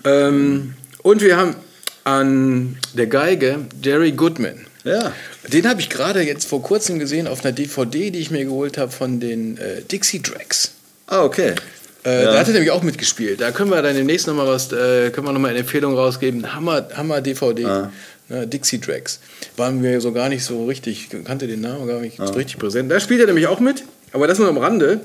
[0.06, 0.28] Ja.
[0.28, 1.56] Ähm, und wir haben
[2.04, 4.68] an der Geige Jerry Goodman.
[4.84, 5.12] Ja.
[5.47, 8.77] Den habe ich gerade jetzt vor kurzem gesehen auf einer DVD, die ich mir geholt
[8.77, 10.71] habe von den äh, Dixie Drags.
[11.08, 11.56] Ah, okay.
[12.06, 12.32] Äh, ja.
[12.32, 13.41] Da hat er nämlich auch mitgespielt.
[13.41, 16.54] Da können wir dann demnächst nochmal was, äh, können wir nochmal eine Empfehlung rausgeben.
[16.54, 17.65] Hammer, Hammer DVD.
[17.65, 17.91] Ah.
[18.30, 19.19] Ne, Dixie Drags.
[19.58, 22.27] Waren wir so gar nicht so richtig, kannte den Namen gar nicht ah.
[22.27, 22.89] so richtig präsent.
[22.89, 25.01] Da spielt er nämlich auch mit, aber das nur am Rande.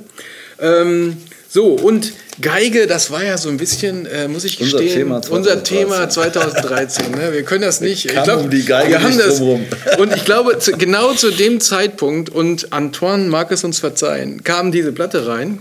[0.61, 1.17] Ähm,
[1.49, 5.63] so, und Geige, das war ja so ein bisschen, äh, muss ich gestehen, Thema unser
[5.63, 7.11] Thema 2013.
[7.13, 7.33] ne?
[7.33, 8.05] Wir können das nicht.
[8.05, 9.41] Ich glaube, um wir haben das.
[9.99, 14.71] Und ich glaube, zu, genau zu dem Zeitpunkt, und Antoine mag es uns verzeihen, kam
[14.71, 15.61] diese Platte rein.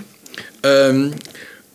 [0.63, 1.13] Ähm,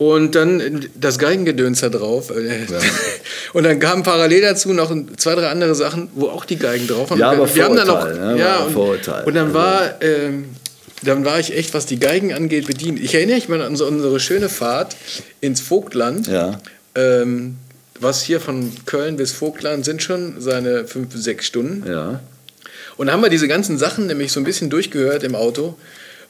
[0.00, 2.30] und dann das Geigengedöns da drauf.
[2.30, 2.78] Ja.
[3.52, 7.10] Und dann kamen parallel dazu noch zwei, drei andere Sachen, wo auch die Geigen drauf
[7.10, 7.18] waren.
[7.18, 8.76] Ja, aber wir haben dann noch, ja, ja und,
[9.26, 10.46] und, dann war, ähm,
[11.02, 13.00] dann war ich echt, was die Geigen angeht, bedient.
[13.00, 14.96] Ich erinnere mich mal an so unsere schöne Fahrt
[15.40, 16.26] ins Vogtland.
[16.26, 16.60] Ja.
[16.94, 17.56] Ähm,
[17.98, 21.88] was hier von Köln bis Vogtland sind schon seine fünf, sechs Stunden.
[21.88, 22.20] Ja.
[22.96, 25.76] Und da haben wir diese ganzen Sachen nämlich so ein bisschen durchgehört im Auto.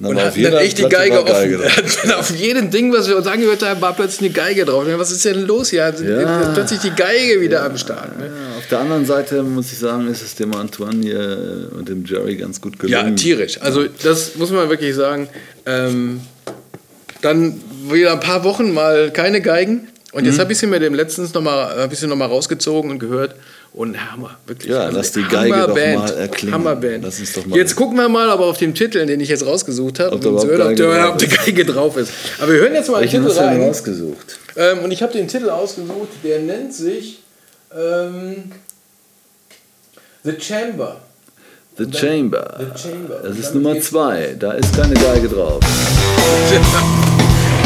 [0.00, 1.26] Und hatten dann echt die Geige offen.
[1.26, 1.60] Geige
[2.16, 4.84] auf jedem Ding, was wir uns angehört haben, war plötzlich eine Geige drauf.
[4.86, 5.92] Was ist denn los hier?
[6.02, 6.52] Ja.
[6.54, 7.66] Plötzlich die Geige wieder ja.
[7.66, 8.18] am Start.
[8.18, 8.30] Ne?
[8.58, 12.36] Auf der anderen Seite muss ich sagen, ist es dem Antoine hier und dem Jerry
[12.36, 13.08] ganz gut gelungen.
[13.08, 13.60] Ja, tierisch.
[13.60, 15.28] Also das muss man wirklich sagen.
[15.66, 16.22] Ähm,
[17.20, 17.60] dann
[17.90, 19.89] wieder ein paar Wochen mal keine Geigen.
[20.12, 20.40] Und jetzt mhm.
[20.40, 23.37] habe ich sie mir dem letztens noch mal, noch mal rausgezogen und gehört.
[23.73, 24.73] Und Hammer, wirklich.
[24.73, 26.55] Ja, also lass die Geige doch mal erklingen.
[26.55, 27.05] Hammerband.
[27.05, 29.46] Lass uns doch mal jetzt gucken wir mal, aber auf dem Titel, den ich jetzt
[29.46, 32.12] rausgesucht habe, ob, ob, ob, die Geige drauf ist.
[32.40, 33.62] Aber wir hören jetzt mal Welchen den Titel rein.
[33.62, 34.38] ausgesucht?
[34.57, 37.23] Ähm, und ich habe den Titel ausgesucht, der nennt sich
[37.73, 38.51] ähm,
[40.25, 41.01] The Chamber.
[41.79, 42.59] The Chamber.
[42.59, 43.20] The Chamber.
[43.23, 44.35] Das ist Nummer zwei.
[44.38, 45.61] Da ist keine Geige drauf.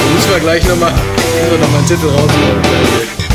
[0.05, 3.34] da müssen wir gleich nochmal noch mal einen Titel rausholen.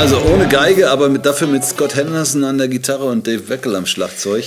[0.00, 3.76] Also ohne Geige, aber mit, dafür mit Scott Henderson an der Gitarre und Dave Weckel
[3.76, 4.44] am Schlagzeug.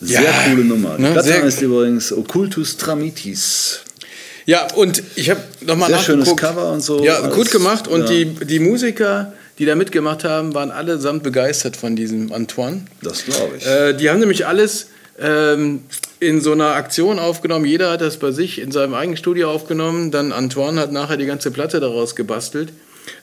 [0.00, 0.94] Sehr ja, coole Nummer.
[0.96, 3.80] Die ne, Platte heißt übrigens Occultus Tramitis.
[4.46, 7.02] Ja, und ich habe nochmal Sehr schönes Cover und so.
[7.02, 7.88] Ja, gut gemacht.
[7.88, 8.06] Und ja.
[8.06, 12.82] die, die Musiker, die da mitgemacht haben, waren allesamt begeistert von diesem Antoine.
[13.02, 13.66] Das glaube ich.
[13.66, 14.86] Äh, die haben nämlich alles
[15.20, 15.82] ähm,
[16.20, 17.64] in so einer Aktion aufgenommen.
[17.64, 20.12] Jeder hat das bei sich in seinem eigenen Studio aufgenommen.
[20.12, 22.68] Dann Antoine hat nachher die ganze Platte daraus gebastelt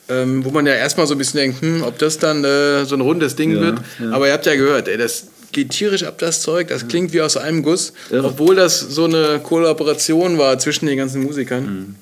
[0.10, 2.96] ähm, wo man ja erstmal so ein bisschen denkt, hm, ob das dann äh, so
[2.96, 3.80] ein rundes Ding ja, wird.
[4.00, 4.12] Ja.
[4.12, 6.68] Aber ihr habt ja gehört, ey, das geht tierisch ab, das Zeug.
[6.68, 8.24] Das klingt wie aus einem Guss, ja.
[8.24, 11.96] obwohl das so eine Kollaboration war zwischen den ganzen Musikern.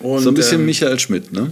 [0.00, 0.06] Mhm.
[0.06, 1.50] Und, so ein bisschen ähm, Michael Schmidt, ne?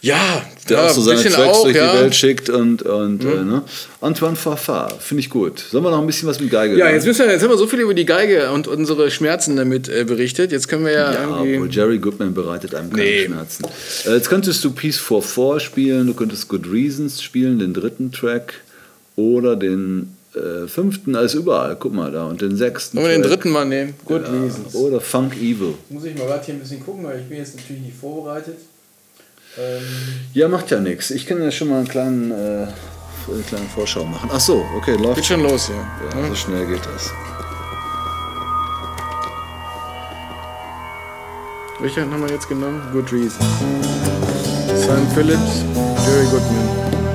[0.00, 1.92] Ja, der ja, auch so seine Tracks auch, durch ja.
[1.92, 3.30] die Welt schickt und, und mhm.
[3.30, 3.62] äh, ne?
[4.00, 5.58] Antoine Farfar, finde ich gut.
[5.58, 7.58] Sollen wir noch ein bisschen was mit Geige Ja, jetzt, müssen wir, jetzt haben wir
[7.58, 10.52] so viel über die Geige und unsere Schmerzen damit äh, berichtet.
[10.52, 11.12] Jetzt können wir ja.
[11.12, 13.24] Ja, obwohl Jerry Goodman bereitet einem keine nee.
[13.26, 13.64] Schmerzen.
[14.06, 18.12] Äh, jetzt könntest du Peace for Four spielen, du könntest Good Reasons spielen, den dritten
[18.12, 18.54] Track
[19.16, 22.98] oder den äh, fünften, alles überall, guck mal da, und den sechsten.
[22.98, 23.94] Wollen wir den dritten mal nehmen?
[24.04, 24.74] Good ja, Reasons.
[24.76, 25.74] Oder Funk Evil.
[25.88, 28.58] Muss ich mal gerade hier ein bisschen gucken, weil ich bin jetzt natürlich nicht vorbereitet.
[29.58, 29.82] Ähm
[30.34, 31.10] ja, macht ja nichts.
[31.10, 34.30] Ich kann ja schon mal einen kleinen, äh, eine kleine Vorschau machen.
[34.32, 35.16] Ach so, okay, läuft.
[35.16, 36.20] Geht schon los, ja.
[36.20, 36.28] ja.
[36.28, 37.10] So schnell geht das.
[41.80, 42.82] Welcher haben wir jetzt genommen?
[42.92, 43.40] Good Reason.
[44.76, 45.64] Sam Phillips,
[46.04, 47.07] Jerry Goodman.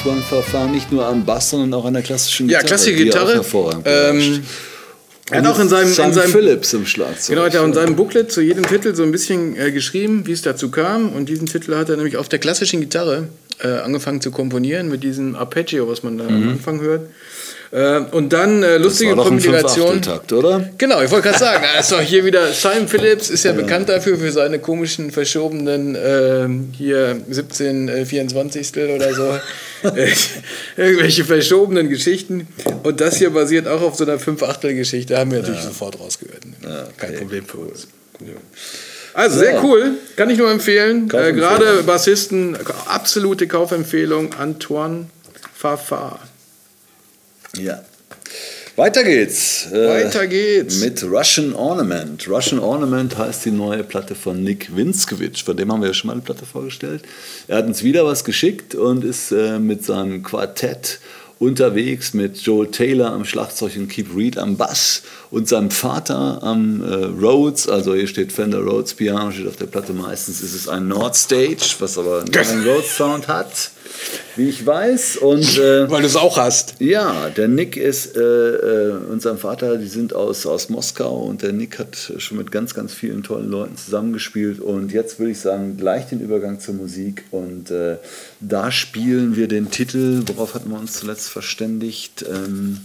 [0.00, 2.62] Diesmal Antoine Verfahren nicht nur am Bass, sondern auch an der klassischen Gitarre.
[2.62, 3.34] Ja, klassische Gitarre.
[3.34, 4.42] hervorragend ähm,
[5.30, 7.36] er hat auch in seinem, Sam in seinem Phillips im Schlagzeug.
[7.36, 10.32] Genau, hat er in seinem Booklet zu jedem Titel so ein bisschen äh, geschrieben, wie
[10.32, 11.12] es dazu kam.
[11.12, 13.28] Und diesen Titel hat er nämlich auf der klassischen Gitarre
[13.62, 16.30] äh, angefangen zu komponieren mit diesem Arpeggio, was man da mhm.
[16.30, 17.02] am Anfang hört.
[17.70, 20.02] Äh, und dann äh, lustige das war Kombination.
[20.02, 20.68] Takt, oder?
[20.78, 23.88] Genau, ich wollte gerade sagen, ist doch hier wieder Simon Phillips ist ja, ja, bekannt
[23.88, 29.38] dafür für seine komischen verschobenen äh, hier 17 äh, 24 oder so
[30.76, 32.48] irgendwelche verschobenen Geschichten.
[32.82, 35.68] Und das hier basiert auch auf so einer 5 Achtel Geschichte, haben wir natürlich ja.
[35.68, 36.42] sofort rausgehört.
[36.62, 36.92] Ja, okay.
[36.96, 37.88] Kein Problem für uns.
[39.14, 41.10] Also sehr cool, kann ich nur empfehlen.
[41.12, 42.56] Äh, Gerade Bassisten,
[42.86, 45.06] absolute Kaufempfehlung, Antoine
[45.54, 46.20] Fafard.
[47.56, 47.82] Ja.
[48.76, 49.66] Weiter geht's.
[49.72, 50.80] Äh, Weiter geht's.
[50.80, 52.28] Mit Russian Ornament.
[52.28, 55.44] Russian Ornament heißt die neue Platte von Nick Winskewitsch.
[55.44, 57.02] Von dem haben wir ja schon mal eine Platte vorgestellt.
[57.48, 61.00] Er hat uns wieder was geschickt und ist äh, mit seinem Quartett
[61.40, 66.82] unterwegs mit Joel Taylor am Schlagzeug und Keith Reed am Bass und seinem Vater am
[66.82, 70.68] äh, Rhodes, also hier steht Fender Rhodes Piano, steht auf der Platte meistens ist es
[70.68, 73.70] ein Nord Stage, was aber einen Rhodes Sound hat
[74.36, 75.16] wie ich weiß.
[75.18, 76.74] Und, äh, Weil du es auch hast.
[76.78, 81.42] Ja, der Nick ist äh, äh, und sein Vater, die sind aus, aus Moskau und
[81.42, 84.60] der Nick hat schon mit ganz, ganz vielen tollen Leuten zusammengespielt.
[84.60, 87.24] Und jetzt würde ich sagen, gleich den Übergang zur Musik.
[87.30, 87.96] Und äh,
[88.40, 92.24] da spielen wir den Titel, worauf hatten wir uns zuletzt verständigt?
[92.28, 92.80] Ähm,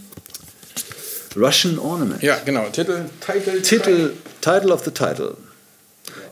[1.36, 2.22] Russian Ornament.
[2.22, 2.66] Ja, genau.
[2.72, 5.36] Titel, Title, Titel, Title of the Title.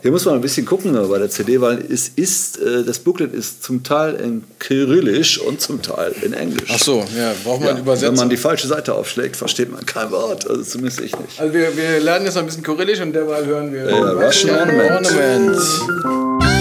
[0.01, 3.33] Hier muss man ein bisschen gucken bei der CD, weil es ist, äh, das Booklet
[3.33, 6.69] ist zum Teil in Kyrillisch und zum Teil in Englisch.
[6.71, 8.13] Ach so, ja, braucht man ja, Übersetzung.
[8.13, 11.39] Wenn man die falsche Seite aufschlägt, versteht man kein Wort, also zumindest ich nicht.
[11.39, 14.59] Also wir, wir lernen jetzt noch ein bisschen Kyrillisch und derweil hören wir ja, Russian
[14.59, 15.07] Ornament.
[15.07, 16.54] Ornament.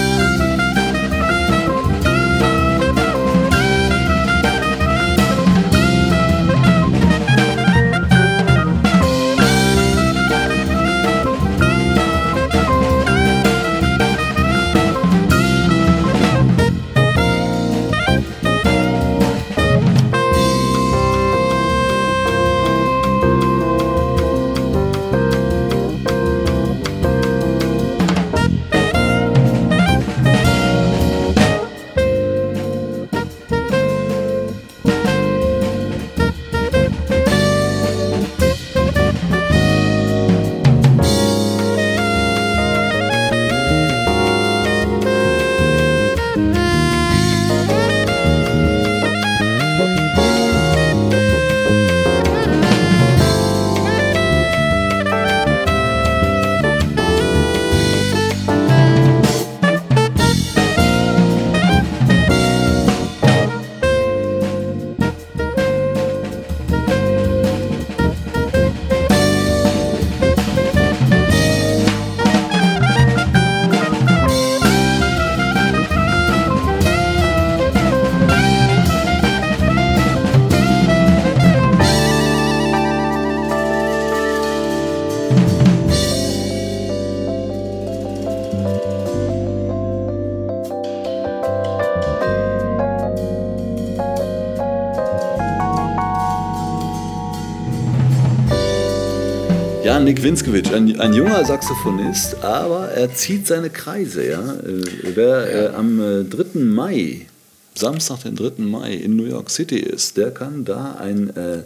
[100.04, 104.28] Nick Winskewitsch, ein, ein, junger Saxophonist, aber er zieht seine Kreise.
[104.28, 104.52] Ja?
[104.56, 104.84] Äh,
[105.14, 105.98] wer äh, am
[106.28, 106.42] 3.
[106.42, 107.26] Äh, Mai,
[107.74, 108.62] Samstag, den 3.
[108.64, 111.62] Mai in New York City ist, der kann da ein äh,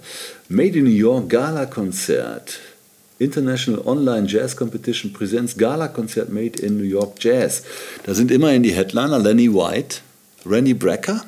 [0.49, 2.61] Made in New York Gala-Konzert
[3.18, 7.64] International Online Jazz Competition Präsenz Gala-Konzert Made in New York Jazz.
[8.05, 9.97] Da sind immerhin die Headliner Lenny White,
[10.47, 11.24] Randy Brecker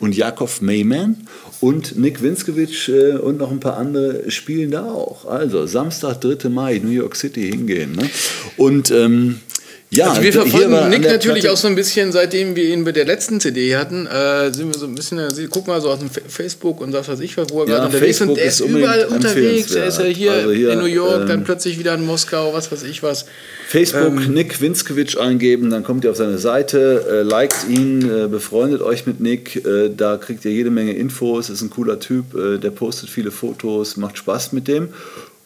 [0.00, 1.26] und Jakob Mayman.
[1.60, 5.24] Und Nick Winskewitsch äh, und noch ein paar andere spielen da auch.
[5.24, 6.48] Also Samstag, 3.
[6.48, 7.92] Mai, New York City hingehen.
[7.92, 8.10] Ne?
[8.56, 9.40] Und ähm,
[9.96, 12.92] ja, also wir verfolgen Nick natürlich Platte auch so ein bisschen, seitdem wir ihn bei
[12.92, 15.20] der letzten CD hatten, äh, sind wir so ein bisschen,
[15.50, 18.20] guck mal so aus dem Facebook und was weiß ich, wo er ja, gerade unterwegs
[18.20, 18.38] ist.
[18.38, 19.74] Er ist überall unterwegs.
[19.74, 22.52] Er ist ja hier, also hier in New York, ähm, dann plötzlich wieder in Moskau,
[22.52, 23.26] was weiß ich was.
[23.68, 28.28] Facebook ähm, Nick Winskewitsch eingeben, dann kommt ihr auf seine Seite, äh, liked ihn, äh,
[28.28, 32.34] befreundet euch mit Nick, äh, da kriegt ihr jede Menge Infos, ist ein cooler Typ,
[32.34, 34.88] äh, der postet viele Fotos, macht Spaß mit dem.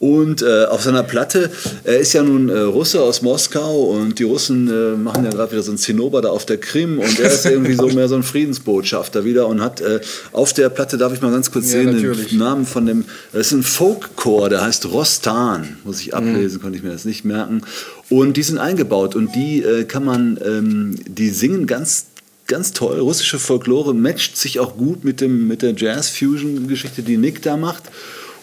[0.00, 1.50] Und äh, auf seiner Platte,
[1.82, 5.50] er ist ja nun äh, Russe aus Moskau und die Russen äh, machen ja gerade
[5.50, 8.14] wieder so ein Zinnober da auf der Krim und er ist irgendwie so mehr so
[8.14, 11.80] ein Friedensbotschafter wieder und hat äh, auf der Platte, darf ich mal ganz kurz ja,
[11.80, 12.28] sehen, natürlich.
[12.28, 16.62] den Namen von dem, das ist ein Folkchor, der heißt Rostan, muss ich ablesen, mhm.
[16.62, 17.62] konnte ich mir das nicht merken.
[18.08, 22.06] Und die sind eingebaut und die äh, kann man, ähm, die singen ganz
[22.46, 22.98] ganz toll.
[22.98, 27.84] Russische Folklore matcht sich auch gut mit, dem, mit der Jazz-Fusion-Geschichte, die Nick da macht.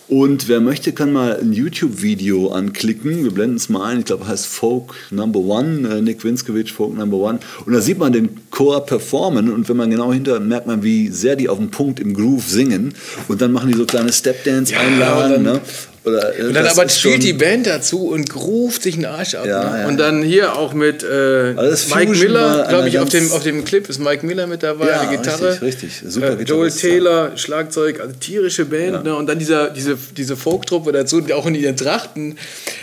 [0.07, 3.23] Und wer möchte, kann mal ein YouTube-Video anklicken.
[3.23, 3.99] Wir blenden es mal ein.
[3.99, 7.39] Ich glaube, heißt Folk Number One, äh, Nick Winskowitz, Folk Number One.
[7.65, 9.51] Und da sieht man den Chor performen.
[9.51, 12.47] Und wenn man genau hinter, merkt man, wie sehr die auf den Punkt im Groove
[12.47, 12.93] singen.
[13.27, 15.45] Und dann machen die so kleine Step-Dance-Einlagen.
[15.45, 15.61] Ja, ne?
[16.05, 19.45] Oder, äh, und dann aber spielt die Band dazu und ruft sich einen Arsch ab.
[19.47, 19.79] Ja, ne?
[19.79, 19.87] ja.
[19.87, 23.89] Und dann hier auch mit äh, Mike Miller, glaube ich, auf dem, auf dem Clip
[23.89, 25.59] ist Mike Miller mit dabei, ja, die Gitarre.
[25.61, 26.11] Richtig, richtig.
[26.11, 29.03] Super äh, Joel Taylor, Schlagzeug, also tierische Band.
[29.03, 29.15] Ne?
[29.15, 32.37] Und dann dieser, diese, diese Folktruppe dazu, auch in ihren Trachten.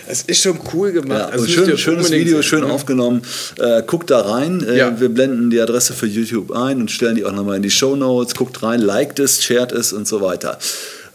[0.08, 1.32] Das ist schon cool gemacht.
[1.32, 2.72] also schön, schönes Video, sehen, schön ne?
[2.72, 3.22] aufgenommen.
[3.58, 4.66] Äh, guckt da rein.
[4.66, 7.70] Äh, wir blenden die Adresse für YouTube ein und stellen die auch nochmal in die
[7.70, 8.34] Show Notes.
[8.34, 10.58] Guckt rein, liked es, shared es und so weiter.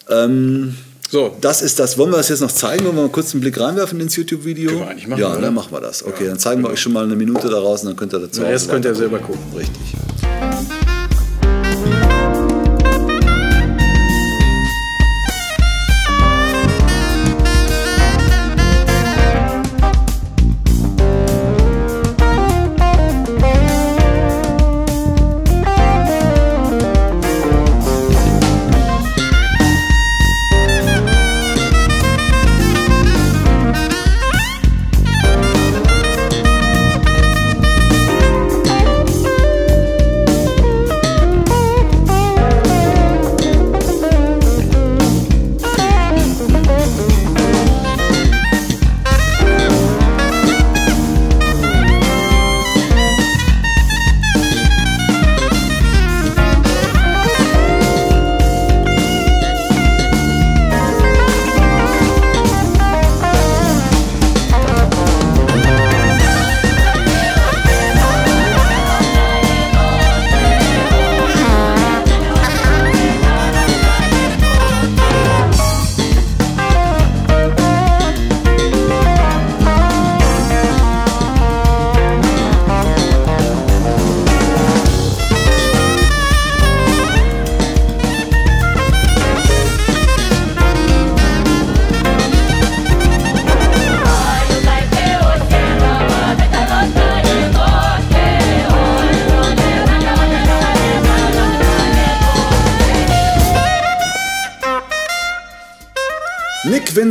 [0.10, 0.78] Ähm,
[1.10, 1.36] so.
[1.42, 1.98] Das ist das.
[1.98, 2.86] Wollen wir das jetzt noch zeigen?
[2.86, 4.86] Wollen wir mal kurz einen Blick reinwerfen ins YouTube-Video?
[5.16, 5.42] Ja, oder?
[5.42, 6.04] dann machen wir das.
[6.06, 8.20] Okay, ja, dann zeigen wir euch schon mal eine Minute daraus und dann könnt ihr
[8.20, 9.42] dazu ja, Jetzt könnt ihr selber gucken.
[9.56, 9.96] Richtig.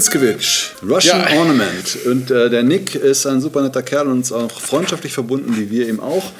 [0.06, 1.38] Winskewitsch, Russian ja.
[1.38, 1.98] Ornament.
[2.06, 5.70] Und äh, der Nick ist ein super netter Kerl und uns auch freundschaftlich verbunden, wie
[5.70, 6.32] wir ihm auch.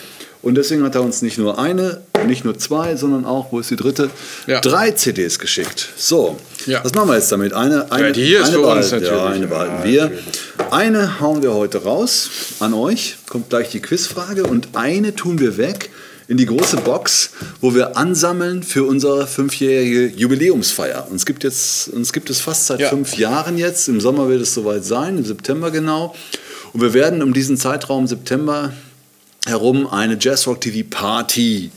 [0.43, 3.71] Und deswegen hat er uns nicht nur eine, nicht nur zwei, sondern auch, wo ist
[3.71, 4.11] die dritte?
[4.47, 4.61] Ja.
[4.61, 5.89] Drei CDs geschickt.
[5.97, 6.85] So, ja.
[6.85, 7.53] was machen wir jetzt damit?
[7.53, 9.13] Eine, eine, ja, die hier eine ist für behalten, uns natürlich.
[9.13, 10.03] Ja, eine behalten wir.
[10.03, 10.25] Natürlich.
[10.71, 13.17] Eine hauen wir heute raus an euch.
[13.29, 14.45] Kommt gleich die Quizfrage.
[14.45, 15.91] Und eine tun wir weg
[16.29, 21.09] in die große Box, wo wir ansammeln für unsere fünfjährige Jubiläumsfeier.
[21.11, 22.89] Uns gibt, jetzt, uns gibt es fast seit ja.
[22.89, 23.89] fünf Jahren jetzt.
[23.89, 26.15] Im Sommer wird es soweit sein, im September genau.
[26.73, 28.73] Und wir werden um diesen Zeitraum September
[29.47, 31.71] herum eine Jazzrock TV Party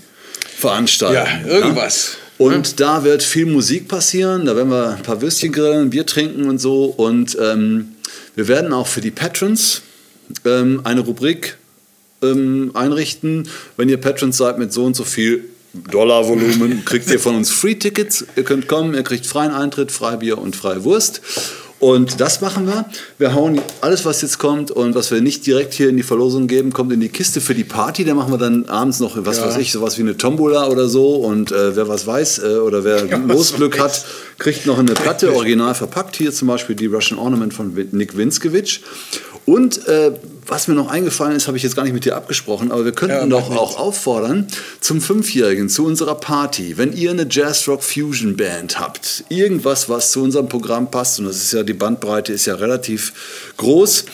[0.58, 1.48] veranstalten.
[1.48, 2.18] Ja, irgendwas.
[2.40, 2.46] Ja?
[2.48, 4.46] Und da wird viel Musik passieren.
[4.46, 6.86] Da werden wir ein paar Würstchen grillen, Bier trinken und so.
[6.86, 7.96] Und ähm,
[8.36, 9.84] wir werden auch für die Patrons
[10.46, 11.59] ähm, eine Rubrik
[12.22, 13.48] ähm, einrichten.
[13.78, 18.26] Wenn ihr Patrons seid mit so und so viel Dollarvolumen, kriegt ihr von uns Free-Tickets.
[18.36, 21.22] Ihr könnt kommen, ihr kriegt freien Eintritt, Freibier und freie Wurst.
[21.80, 22.86] Und das machen wir.
[23.18, 26.48] Wir hauen alles, was jetzt kommt und was wir nicht direkt hier in die Verlosung
[26.48, 28.04] geben, kommt in die Kiste für die Party.
[28.04, 29.48] Da machen wir dann abends noch, was ja.
[29.48, 31.16] weiß ich, sowas wie eine Tombola oder so.
[31.16, 34.06] Und äh, wer was weiß äh, oder wer ja, Losglück hat,
[34.40, 36.18] kriegt noch eine Platte original verpackt.
[36.18, 38.82] Hier zum Beispiel die Russian Ornament von Nick Winskewitsch.
[39.50, 40.12] Und äh,
[40.46, 42.92] was mir noch eingefallen ist, habe ich jetzt gar nicht mit dir abgesprochen, aber wir
[42.92, 44.46] könnten ja, doch auch auffordern
[44.80, 50.22] zum Fünfjährigen, zu unserer Party, wenn ihr eine Jazz-Rock Fusion Band habt, irgendwas, was zu
[50.22, 54.06] unserem Programm passt, und das ist ja, die Bandbreite ist ja relativ groß,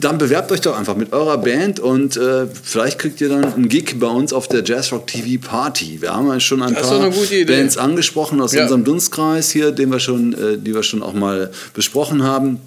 [0.00, 3.68] dann bewerbt euch doch einfach mit eurer Band und äh, vielleicht kriegt ihr dann einen
[3.68, 6.00] Gig bei uns auf der Jazzrock TV Party.
[6.00, 7.10] Wir haben ja schon ein das paar
[7.46, 8.62] Bands angesprochen aus ja.
[8.62, 12.58] unserem Dunstkreis hier, den wir schon, äh, die wir schon auch mal besprochen haben.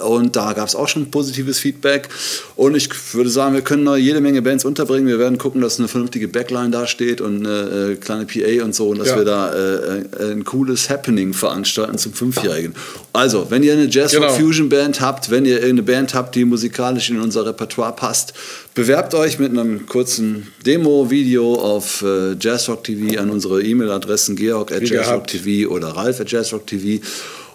[0.00, 2.08] Und da gab es auch schon positives Feedback.
[2.56, 5.06] Und ich würde sagen, wir können noch jede Menge Bands unterbringen.
[5.06, 8.74] Wir werden gucken, dass eine vernünftige Backline da steht und eine äh, kleine PA und
[8.74, 8.88] so.
[8.88, 9.16] Und dass ja.
[9.16, 12.74] wir da äh, ein cooles Happening veranstalten zum Fünfjährigen.
[13.12, 14.32] Also, wenn ihr eine Jazz genau.
[14.32, 18.32] Fusion Band habt, wenn ihr irgendeine Band habt, die musikalisch in unser Repertoire passt,
[18.74, 24.88] bewerbt euch mit einem kurzen Demo-Video auf äh, Jazzrock TV an unsere E-Mail-Adressen georg at
[24.88, 27.04] jazzrock TV oder ralf at jazzrock TV.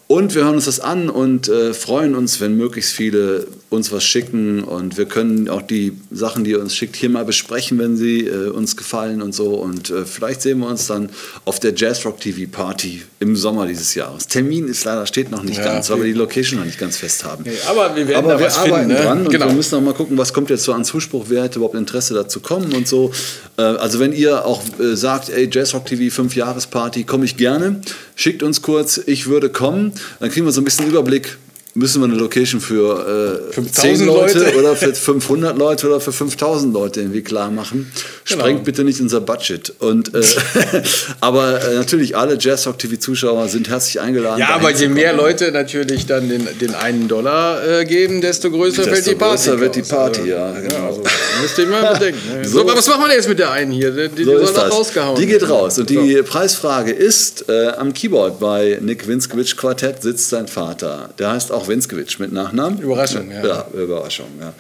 [0.08, 4.04] Und wir hören uns das an und äh, freuen uns, wenn möglichst viele uns was
[4.04, 4.64] schicken.
[4.64, 8.26] Und wir können auch die Sachen, die ihr uns schickt, hier mal besprechen, wenn sie
[8.26, 9.56] äh, uns gefallen und so.
[9.56, 11.10] Und äh, vielleicht sehen wir uns dann
[11.44, 14.28] auf der Jazzrock TV Party im Sommer dieses Jahres.
[14.28, 16.98] Termin ist leider steht noch nicht ja, ganz, weil wir die Location noch nicht ganz
[16.98, 17.44] fest haben.
[17.46, 19.02] Nee, aber wir werden aber wir arbeiten finden, ne?
[19.02, 19.48] dran und genau.
[19.48, 22.14] wir müssen auch mal gucken, was kommt jetzt so an Zuspruch, wer hat überhaupt Interesse
[22.14, 23.12] dazu kommen und so.
[23.58, 27.36] Äh, also wenn ihr auch äh, sagt, ey, Jazzrock TV 5 Jahres Party, komme ich
[27.36, 27.82] gerne.
[28.16, 29.92] Schickt uns kurz, ich würde kommen.
[30.20, 31.38] Dann kriegen wir so ein bisschen Überblick,
[31.78, 36.12] müssen wir eine Location für äh, 10 Leute, Leute, oder für 500 Leute oder für
[36.12, 37.92] 5000 Leute irgendwie klar machen.
[38.26, 38.42] Genau.
[38.42, 39.74] Sprengt bitte nicht unser Budget.
[39.80, 40.24] Und, äh,
[41.22, 44.40] aber äh, natürlich alle Jazz Talk TV Zuschauer sind herzlich eingeladen.
[44.40, 48.84] Ja, aber je mehr Leute natürlich dann den, den einen Dollar äh, geben, desto größer
[48.84, 49.36] desto wird die Party.
[49.36, 50.76] Größer wird die Party, also, ja, genau.
[50.76, 51.04] Ja, also,
[51.42, 52.18] müsst ihr mal bedenken.
[52.48, 53.92] So, so, was machen wir jetzt mit der einen hier?
[53.92, 55.20] Die, die so soll rausgehauen.
[55.20, 55.78] Die geht raus.
[55.80, 56.24] Und die so.
[56.24, 61.10] Preisfrage ist: äh, Am Keyboard bei Nick Winskowitsch Quartett sitzt sein Vater.
[61.20, 62.80] Der heißt auch Winskowitsch mit Nachnamen.
[62.80, 63.46] Überraschung, ja.
[63.46, 64.54] Ja, Überraschung, ja.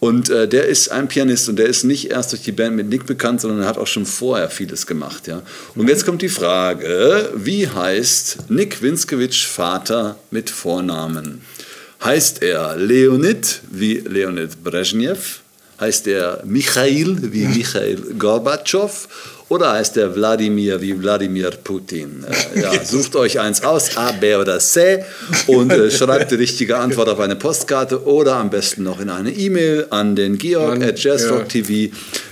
[0.00, 2.88] Und äh, der ist ein Pianist und der ist nicht erst durch die Band mit
[2.88, 5.28] Nick bekannt, sondern er hat auch schon vorher vieles gemacht.
[5.28, 5.42] Ja?
[5.74, 11.42] Und jetzt kommt die Frage, wie heißt Nick Winskewitsch Vater mit Vornamen?
[12.02, 15.40] Heißt er Leonid wie Leonid Brezhnev?
[15.78, 19.06] Heißt er Michail wie Michail Gorbatschow?
[19.50, 22.24] Oder heißt der Wladimir wie Wladimir Putin?
[22.54, 25.04] Äh, ja, sucht euch eins aus, A, B oder C,
[25.48, 29.32] und äh, schreibt die richtige Antwort auf eine Postkarte oder am besten noch in eine
[29.32, 31.88] E-Mail an den Georg at Jazzrock ja.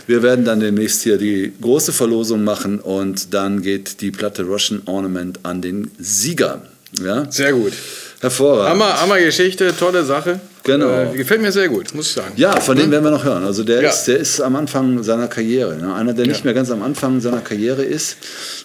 [0.07, 4.83] Wir werden dann demnächst hier die große Verlosung machen und dann geht die Platte Russian
[4.87, 6.63] Ornament an den Sieger.
[7.03, 7.27] Ja?
[7.31, 7.73] Sehr gut.
[8.21, 8.71] Hervorragend.
[8.71, 10.39] Hammer, Hammer Geschichte, tolle Sache.
[10.69, 11.13] Genau.
[11.13, 12.33] Äh, gefällt mir sehr gut, muss ich sagen.
[12.37, 12.93] Ja, von dem hm?
[12.93, 13.45] werden wir noch hören.
[13.45, 13.89] Also der, ja.
[13.89, 15.77] ist, der ist am Anfang seiner Karriere.
[15.77, 15.95] Ne?
[15.95, 16.45] Einer, der nicht ja.
[16.45, 18.19] mehr ganz am Anfang seiner Karriere ist,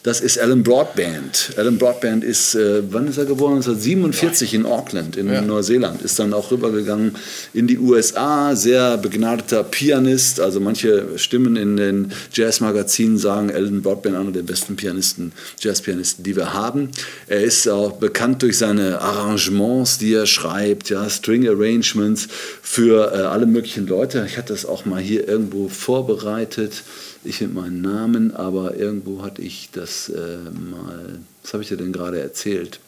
[0.03, 1.53] das ist Alan Broadband.
[1.55, 3.55] Alan Broadband ist, äh, wann ist er geboren?
[3.55, 5.41] 1947 in Auckland in ja.
[5.41, 6.01] Neuseeland.
[6.01, 7.15] Ist dann auch rübergegangen
[7.53, 8.55] in die USA.
[8.55, 10.41] Sehr begnadeter Pianist.
[10.41, 16.35] Also manche Stimmen in den Jazzmagazinen sagen, Alan Broadband einer der besten Pianisten, Jazzpianisten, die
[16.35, 16.89] wir haben.
[17.27, 22.27] Er ist auch bekannt durch seine Arrangements, die er schreibt, ja, String Arrangements Arrangements
[22.61, 24.25] für äh, alle möglichen Leute.
[24.27, 26.83] Ich hatte das auch mal hier irgendwo vorbereitet.
[27.23, 30.37] Ich mit meinen Namen, aber irgendwo hatte ich das äh,
[30.71, 31.19] mal.
[31.41, 32.79] Was habe ich dir denn gerade erzählt?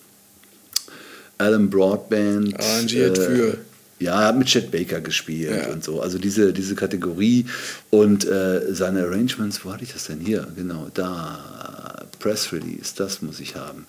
[1.37, 2.59] Alan Broadband.
[2.59, 3.57] Arrangiert äh, für.
[3.97, 5.71] Ja, er hat mit Chet Baker gespielt ja.
[5.71, 6.01] und so.
[6.01, 7.45] Also diese, diese Kategorie
[7.91, 10.47] und äh, seine Arrangements, wo hatte ich das denn hier?
[10.57, 11.95] Genau, da.
[12.25, 13.85] Press Release, das muss ich haben.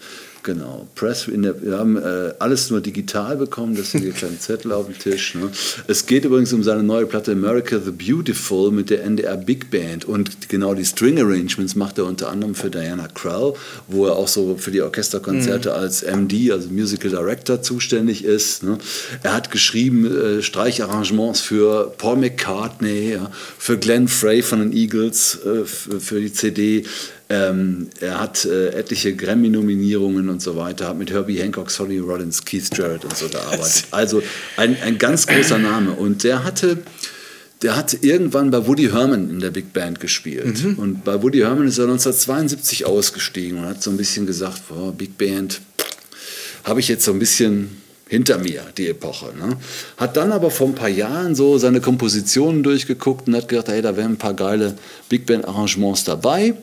[0.47, 4.39] Genau, Press, in der, wir haben äh, alles nur digital bekommen, das sind hier kleine
[4.39, 5.35] Zettel auf dem Tisch.
[5.35, 5.51] Ne?
[5.89, 10.05] Es geht übrigens um seine neue Platte America the Beautiful mit der NDR Big Band
[10.05, 13.55] und genau die String Arrangements macht er unter anderem für Diana Krall,
[13.89, 15.75] wo er auch so für die Orchesterkonzerte mhm.
[15.75, 18.63] als MD, also Musical Director, zuständig ist.
[18.63, 18.79] Ne?
[19.25, 25.41] Er hat geschrieben äh, Streicharrangements für Paul McCartney, ja, für Glenn Frey von den Eagles,
[25.45, 26.85] äh, für die CD.
[27.29, 32.45] Ähm, er hat äh, etliche Grammy-Nominierungen und so weiter, hat mit Herbie Hancock, Sonny Rollins,
[32.45, 33.85] Keith Jarrett und so gearbeitet.
[33.91, 34.23] Also
[34.57, 35.93] ein, ein ganz großer Name.
[35.93, 36.79] Und der hatte,
[37.63, 40.63] der hat irgendwann bei Woody Herman in der Big Band gespielt.
[40.63, 40.75] Mhm.
[40.75, 44.93] Und bei Woody Herman ist er 1972 ausgestiegen und hat so ein bisschen gesagt, boah,
[44.93, 45.61] Big Band
[46.63, 49.35] habe ich jetzt so ein bisschen hinter mir, die Epoche.
[49.37, 49.57] Ne?
[49.97, 53.83] Hat dann aber vor ein paar Jahren so seine Kompositionen durchgeguckt und hat gedacht, hey,
[53.83, 54.77] da wären ein paar geile
[55.09, 56.55] Big Band-Arrangements dabei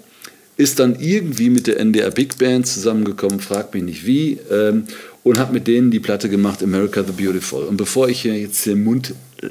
[0.58, 4.86] ist dann irgendwie mit der NDR Big Band zusammengekommen, frag mich nicht wie, ähm,
[5.24, 7.64] und hat mit denen die Platte gemacht, America the Beautiful.
[7.64, 9.48] Und bevor ich hier jetzt den Mund äh,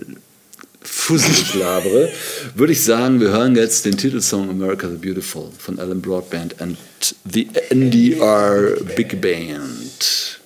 [0.82, 2.10] fusselig labere,
[2.54, 6.76] würde ich sagen, wir hören jetzt den Titelsong America the Beautiful von Alan Broadband and
[7.24, 10.40] the NDR Big Band.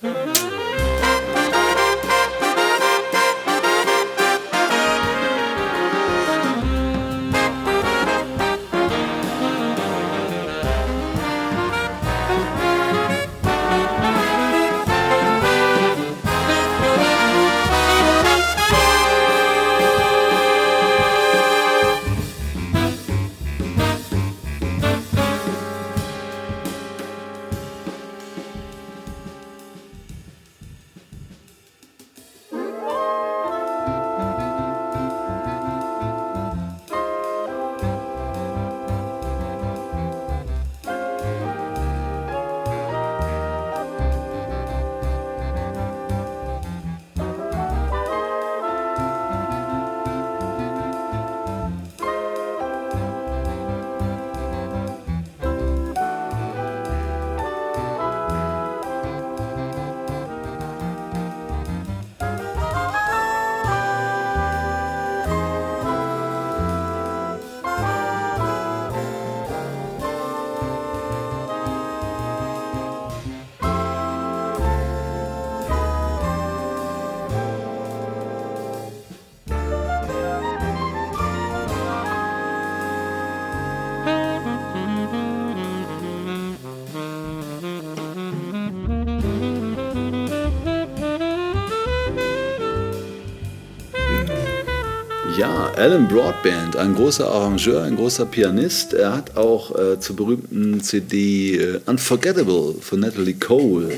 [95.37, 98.93] Ja, Alan Broadband, ein großer Arrangeur, ein großer Pianist.
[98.95, 103.91] Er hat auch äh, zur berühmten CD äh, Unforgettable von Natalie Cole.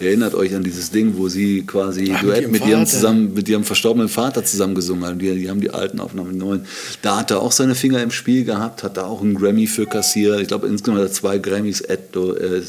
[0.00, 3.48] Erinnert euch an dieses Ding, wo sie quasi Ach, Duett mit, mit ihrem, zusammen, mit
[3.48, 5.20] ihrem verstorbenen Vater zusammen gesungen haben.
[5.20, 6.66] Die, die haben die alten Aufnahmen, neuen.
[7.02, 9.86] Da hat er auch seine Finger im Spiel gehabt, hat da auch einen Grammy für
[9.86, 10.40] kassiert.
[10.40, 11.98] Ich glaube, insgesamt hat er zwei Grammys, äh,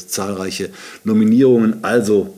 [0.06, 0.70] zahlreiche
[1.02, 1.82] Nominierungen.
[1.82, 2.32] Also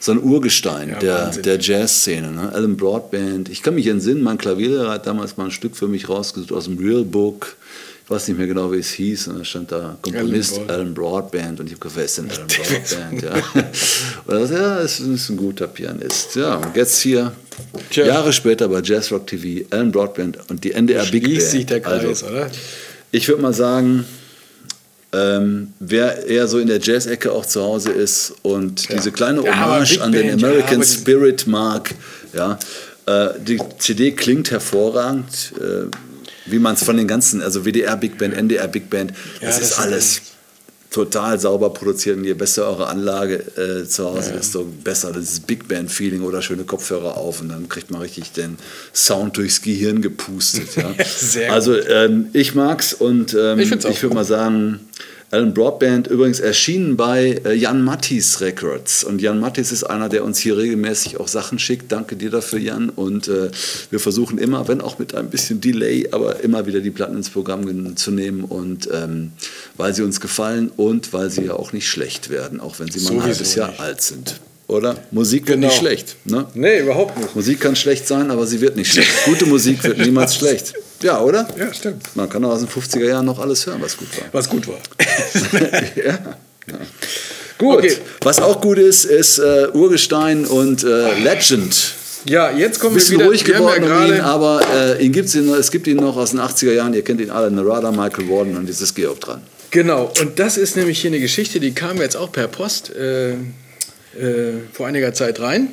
[0.00, 2.30] so ein Urgestein ja, der, der Jazzszene.
[2.30, 2.52] Ne?
[2.52, 3.48] Alan Broadband.
[3.48, 6.64] Ich kann mich entsinnen, mein Klavierlehrer hat damals mal ein Stück für mich rausgesucht aus
[6.64, 7.56] dem Real Book.
[8.04, 9.28] Ich weiß nicht mehr genau, wie es hieß.
[9.28, 11.60] Und da stand da Komponist Alan, Alan Broadband.
[11.60, 13.22] Und ich habe gefragt, wer ist denn Alan Broadband?
[13.22, 13.62] ja.
[14.26, 16.36] Und das, ja, ist, ist ein guter Pianist.
[16.36, 17.32] Ja, und jetzt hier,
[17.90, 18.06] Tja.
[18.06, 21.42] Jahre später bei Jazz Rock TV, Alan Broadband und die NDR Big Band.
[21.42, 22.50] sich der Kreis, also, oder?
[23.10, 24.04] Ich würde mal sagen,
[25.12, 28.96] ähm, wer eher so in der Jazz-Ecke auch zu Hause ist und ja.
[28.96, 31.94] diese kleine Hommage ja, an den American ja, Spirit mag,
[32.34, 32.58] ja,
[33.06, 35.86] äh, die CD klingt hervorragend, äh,
[36.46, 39.70] wie man es von den ganzen, also WDR Big Band, NDR Big Band, das, das
[39.70, 40.22] ist alles
[40.90, 44.36] total sauber produziert und je besser eure Anlage äh, zu Hause, ja.
[44.36, 48.32] desto besser das Big Band Feeling oder schöne Kopfhörer auf und dann kriegt man richtig
[48.32, 48.56] den
[48.94, 50.68] Sound durchs Gehirn gepustet.
[50.76, 50.94] Ja.
[51.52, 54.80] also ähm, ich mag's und ähm, ich, ich würde mal sagen,
[55.30, 59.04] Alan Broadband übrigens erschienen bei äh, Jan Mattis Records.
[59.04, 61.92] Und Jan Mattis ist einer, der uns hier regelmäßig auch Sachen schickt.
[61.92, 62.88] Danke dir dafür, Jan.
[62.88, 63.50] Und äh,
[63.90, 67.28] wir versuchen immer, wenn auch mit ein bisschen Delay, aber immer wieder die Platten ins
[67.28, 68.44] Programm zu nehmen.
[68.44, 69.32] Und ähm,
[69.76, 73.00] weil sie uns gefallen und weil sie ja auch nicht schlecht werden, auch wenn sie
[73.00, 73.80] mal ein halbes Jahr nicht.
[73.80, 74.40] alt sind.
[74.66, 74.96] Oder?
[75.10, 75.68] Musik wird genau.
[75.68, 76.16] nicht schlecht.
[76.24, 76.46] Ne?
[76.54, 77.36] Nee, überhaupt nicht.
[77.36, 79.10] Musik kann schlecht sein, aber sie wird nicht schlecht.
[79.26, 80.72] Gute Musik wird niemals schlecht.
[81.02, 81.46] Ja, oder?
[81.56, 82.16] Ja, stimmt.
[82.16, 84.28] Man kann auch aus den 50er Jahren noch alles hören, was gut war.
[84.32, 84.78] Was gut war.
[85.96, 86.04] ja.
[86.66, 86.78] ja.
[87.58, 87.78] Gut.
[87.78, 87.96] Okay.
[88.20, 91.94] Was auch gut ist, ist äh, Urgestein und äh, Legend.
[92.24, 93.26] Ja, jetzt kommen wir wieder.
[93.26, 96.40] ruhig geworden um ihn, aber äh, ihn gibt's ihn, es gibt ihn noch aus den
[96.40, 96.94] 80er Jahren.
[96.94, 99.42] Ihr kennt ihn alle, Narada, Michael Warden und jetzt ist Georg dran.
[99.70, 103.32] Genau, und das ist nämlich hier eine Geschichte, die kam jetzt auch per Post äh,
[103.32, 103.36] äh,
[104.72, 105.68] vor einiger Zeit rein.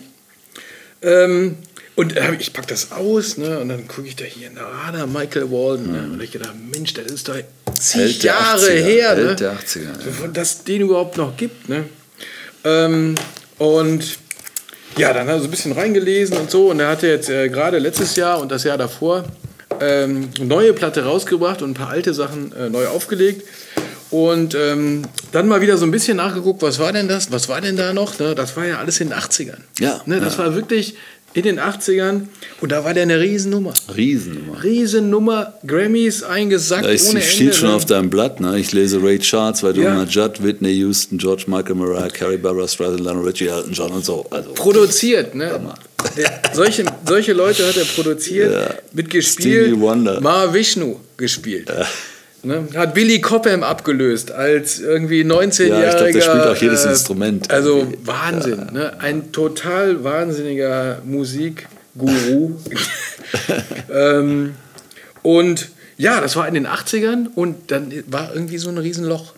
[1.01, 1.57] Ähm,
[1.95, 5.49] und äh, ich packe das aus, ne, und dann gucke ich da hier, Narada, Michael
[5.51, 7.35] Walden, ne, und ich gedacht, Mensch, das ist doch
[7.79, 9.81] zig Jahre 80er, her, ne, 80er,
[10.21, 10.27] ja.
[10.27, 11.85] dass den überhaupt noch gibt, ne.
[12.63, 13.15] Ähm,
[13.57, 14.17] und
[14.97, 17.49] ja, dann hat er so ein bisschen reingelesen und so, und er hatte jetzt äh,
[17.49, 19.25] gerade letztes Jahr und das Jahr davor
[19.79, 23.47] ähm, eine neue Platte rausgebracht und ein paar alte Sachen äh, neu aufgelegt.
[24.11, 27.31] Und ähm, dann mal wieder so ein bisschen nachgeguckt, was war denn das?
[27.31, 28.17] Was war denn da noch?
[28.19, 28.35] Ne?
[28.35, 29.57] Das war ja alles in den 80ern.
[29.79, 30.01] Ja.
[30.05, 30.21] Ne?
[30.21, 30.45] Das ja.
[30.45, 30.95] war wirklich
[31.36, 32.27] in den 80ern
[32.61, 33.73] und da war der eine Riesennummer.
[33.95, 34.63] Riesennummer.
[34.63, 37.75] Riesennummer, Grammys eingesackt ja, ich, ohne steht Ende, schon ne?
[37.75, 38.57] auf deinem Blatt, ne?
[38.57, 40.03] Ich lese Ray Charles, weil ja.
[40.03, 44.25] Judd, Whitney Houston, George Michael, Mariah Carey, Barbara Streisand, Lionel Richie, Elton John und so.
[44.31, 45.59] Also, Produziert, ne?
[46.15, 48.75] Der, solche, solche Leute hat er produziert, ja.
[48.93, 49.67] mitgespielt.
[49.67, 50.21] Stevie Wonder.
[50.21, 51.67] Ma Vishnu gespielt.
[51.67, 51.86] Ja.
[52.45, 52.67] Ne?
[52.75, 55.81] Hat Billy Cobham abgelöst als irgendwie 19-jähriger.
[55.81, 57.51] Ja, ich glaube, der spielt auch jedes äh, Instrument.
[57.51, 57.87] Also.
[58.03, 58.67] Wahnsinn.
[58.67, 58.71] Ja.
[58.71, 58.99] Ne?
[58.99, 62.55] Ein total wahnsinniger Musikguru.
[63.93, 64.55] ähm,
[65.23, 69.33] und ja, das war in den 80ern und dann war irgendwie so ein Riesenloch.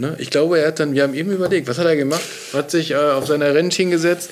[0.00, 0.16] Ne?
[0.18, 2.22] Ich glaube, er hat dann, wir haben eben überlegt, was hat er gemacht?
[2.52, 4.30] Hat sich äh, auf seiner Rennschiene gesetzt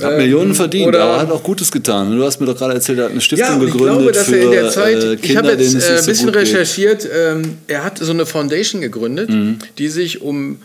[0.00, 2.16] hat Millionen ähm, verdient, Oder aber hat auch Gutes getan.
[2.16, 3.78] Du hast mir doch gerade erzählt, er hat eine Stiftung ja, gegründet.
[3.78, 6.06] Ich glaube, dass für, er in der Zeit, äh, Kinder, ich habe jetzt äh, ein
[6.06, 9.58] bisschen so recherchiert, ähm, er hat so eine Foundation gegründet, mhm.
[9.78, 10.58] die sich um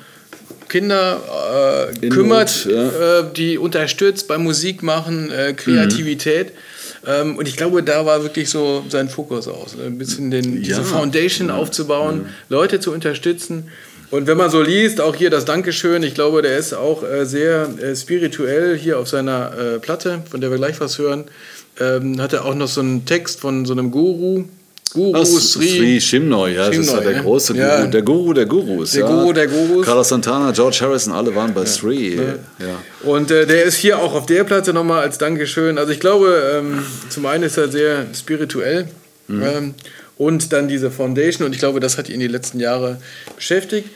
[0.69, 3.19] Kinder äh, kümmert, ja.
[3.19, 6.47] äh, die unterstützt beim Musikmachen, äh, Kreativität.
[6.47, 7.09] Mhm.
[7.09, 9.75] Ähm, und ich glaube, da war wirklich so sein Fokus aus.
[9.79, 13.69] Ein bisschen den, diese Foundation aufzubauen, Leute zu unterstützen.
[14.09, 17.25] Und wenn man so liest, auch hier das Dankeschön, ich glaube, der ist auch äh,
[17.25, 21.25] sehr äh, spirituell hier auf seiner äh, Platte, von der wir gleich was hören.
[21.79, 24.45] Ähm, hat er auch noch so einen Text von so einem Guru.
[24.93, 27.21] Guru Sri, Sri Shimnoi, ja, Shimnoi, das ist ja der ne?
[27.21, 27.87] große Guru, ja.
[27.87, 28.91] der Guru der Gurus.
[28.91, 29.07] Der ja.
[29.07, 29.85] Guru der Gurus.
[29.85, 31.67] Carlos Santana, George Harrison, alle waren bei ja.
[31.67, 32.15] Sri.
[32.15, 32.29] Ja.
[33.03, 35.77] Und äh, der ist hier auch auf der Platte nochmal als Dankeschön.
[35.77, 38.87] Also ich glaube, ähm, zum einen ist er sehr spirituell.
[39.27, 39.43] Mhm.
[39.43, 39.73] Ähm,
[40.17, 41.45] und dann diese Foundation.
[41.45, 42.99] Und ich glaube, das hat ihn die letzten Jahre
[43.35, 43.89] beschäftigt.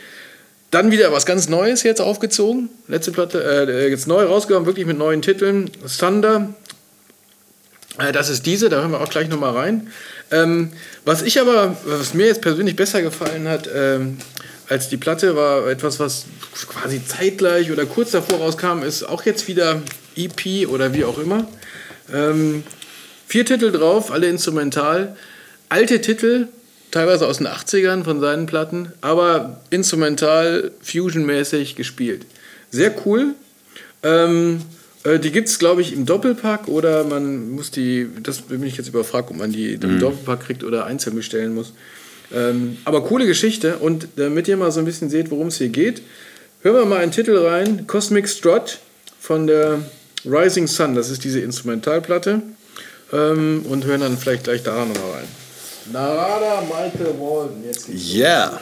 [0.70, 2.70] Dann wieder was ganz Neues jetzt aufgezogen.
[2.88, 5.70] Letzte Platte, äh, jetzt neu rausgekommen, wirklich mit neuen Titeln.
[5.98, 6.54] Thunder.
[7.98, 9.88] Äh, das ist diese, da hören wir auch gleich nochmal rein.
[10.30, 10.72] Ähm,
[11.04, 14.16] was ich aber, was mir jetzt persönlich besser gefallen hat, ähm,
[14.68, 16.24] als die Platte, war etwas, was
[16.66, 19.82] quasi zeitgleich oder kurz davor rauskam, ist auch jetzt wieder
[20.16, 21.46] EP oder wie auch immer.
[22.10, 22.62] Ähm,
[23.26, 25.16] vier Titel drauf, alle instrumental
[25.72, 26.48] alte Titel,
[26.90, 32.26] teilweise aus den 80ern von seinen Platten, aber instrumental, fusionmäßig gespielt.
[32.70, 33.34] Sehr cool.
[34.02, 34.60] Ähm,
[35.04, 38.76] Äh, die gibt es, glaube ich, im Doppelpack oder man muss die, das bin ich
[38.76, 41.72] jetzt überfragt, ob man die im Doppelpack kriegt oder einzeln bestellen muss.
[42.32, 45.70] Ähm, aber coole Geschichte und damit ihr mal so ein bisschen seht, worum es hier
[45.70, 46.02] geht,
[46.62, 48.78] hören wir mal einen Titel rein: Cosmic Strut
[49.18, 49.80] von der
[50.24, 50.94] Rising Sun.
[50.94, 52.42] Das ist diese Instrumentalplatte.
[53.12, 55.41] Ähm, und hören dann vielleicht gleich da nochmal rein.
[55.90, 57.64] Narada Michael Walden.
[57.64, 58.12] Jetzt los.
[58.12, 58.52] Yeah.
[58.52, 58.60] Ja,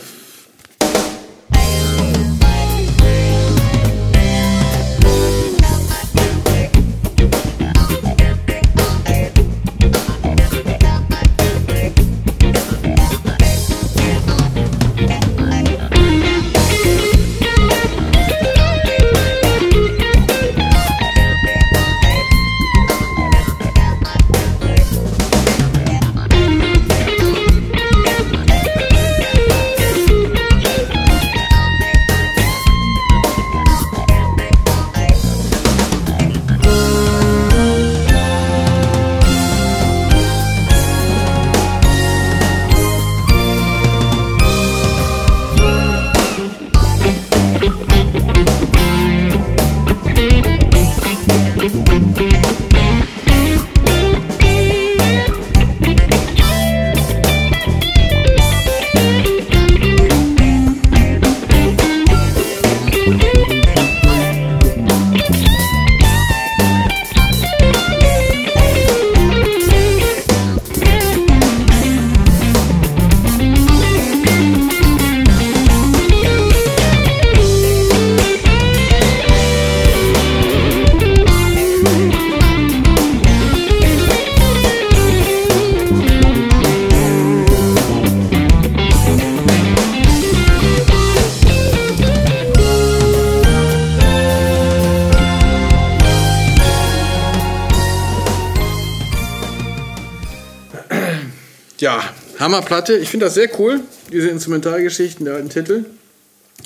[102.50, 102.96] Hammerplatte.
[102.96, 103.80] Ich finde das sehr cool,
[104.12, 105.84] diese Instrumentalgeschichten, der alten Titel.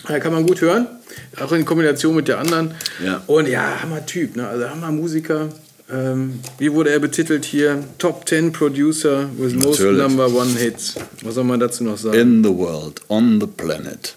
[0.08, 0.86] Da kann man gut hören,
[1.40, 2.74] auch in Kombination mit der anderen.
[3.04, 3.22] Ja.
[3.26, 4.48] Und ja, Hammer-Typ, ne?
[4.48, 5.50] also Hammer-Musiker.
[5.92, 7.84] Ähm, wie wurde er betitelt hier?
[7.98, 10.02] Top 10 Producer with most Natürlich.
[10.02, 10.94] number one hits.
[11.22, 12.18] Was soll man dazu noch sagen?
[12.18, 14.16] In the world, on the planet.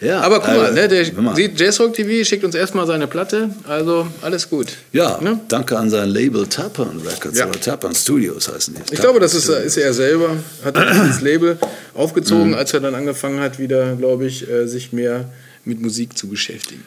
[0.00, 1.34] Ja, Aber guck mal, äh, ne, der mal.
[1.34, 4.66] sieht Jazzrock TV, schickt uns erstmal seine Platte, also alles gut.
[4.92, 5.40] Ja, Ne?
[5.48, 7.46] danke an sein Label Tappern Records Ja.
[7.48, 8.94] oder Tappern Studios heißen die.
[8.94, 10.76] Ich glaube, das ist, ist er selber, hat
[11.08, 11.58] das Label
[11.94, 12.54] aufgezogen, Mhm.
[12.54, 15.30] als er dann angefangen hat, wieder, glaube ich, äh, sich mehr
[15.64, 16.84] mit Musik zu beschäftigen.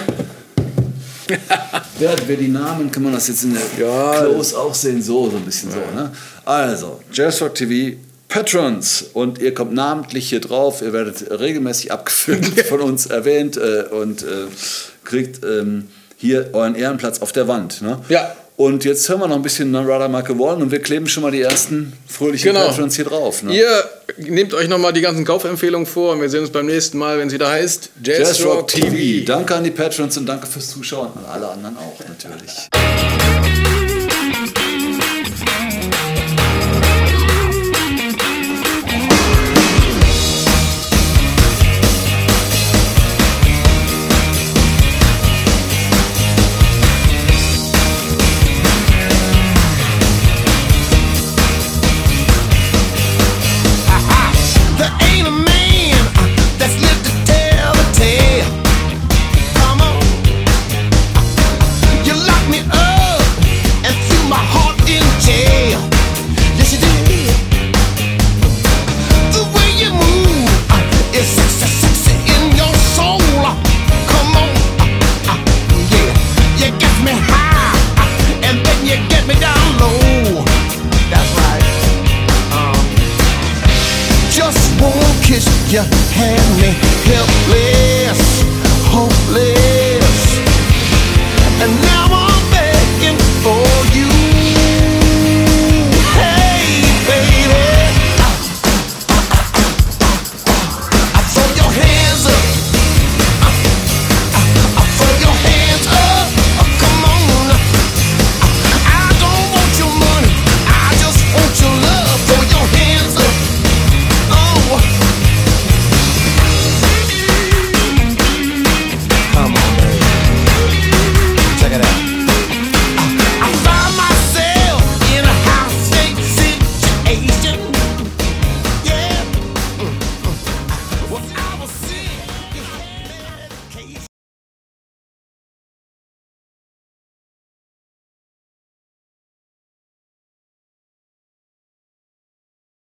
[1.99, 4.21] werden wir die Namen, kann man das jetzt in der Ja.
[4.21, 5.77] Close auch sehen, so, so ein bisschen so.
[5.77, 6.11] Ne?
[6.45, 7.97] Also, Jazzrock TV,
[8.27, 13.83] Patrons und ihr kommt namentlich hier drauf, ihr werdet regelmäßig abgefilmt, von uns erwähnt äh,
[13.91, 14.47] und äh,
[15.03, 17.81] kriegt ähm, hier euren Ehrenplatz auf der Wand.
[17.81, 17.99] Ne?
[18.09, 18.35] Ja.
[18.55, 21.31] Und jetzt hören wir noch ein bisschen Narada Michael Wallen und wir kleben schon mal
[21.31, 22.67] die ersten fröhlichen Genau.
[22.67, 23.41] Patrons hier drauf.
[23.41, 23.57] Ne?
[23.57, 27.17] Ihr nehmt euch nochmal die ganzen Kaufempfehlungen vor und wir sehen uns beim nächsten Mal,
[27.17, 29.25] wenn es wieder heißt Jazzrock TV.
[29.25, 31.09] Danke an die Patrons und danke fürs Zuschauen.
[31.15, 32.69] Und alle anderen auch natürlich.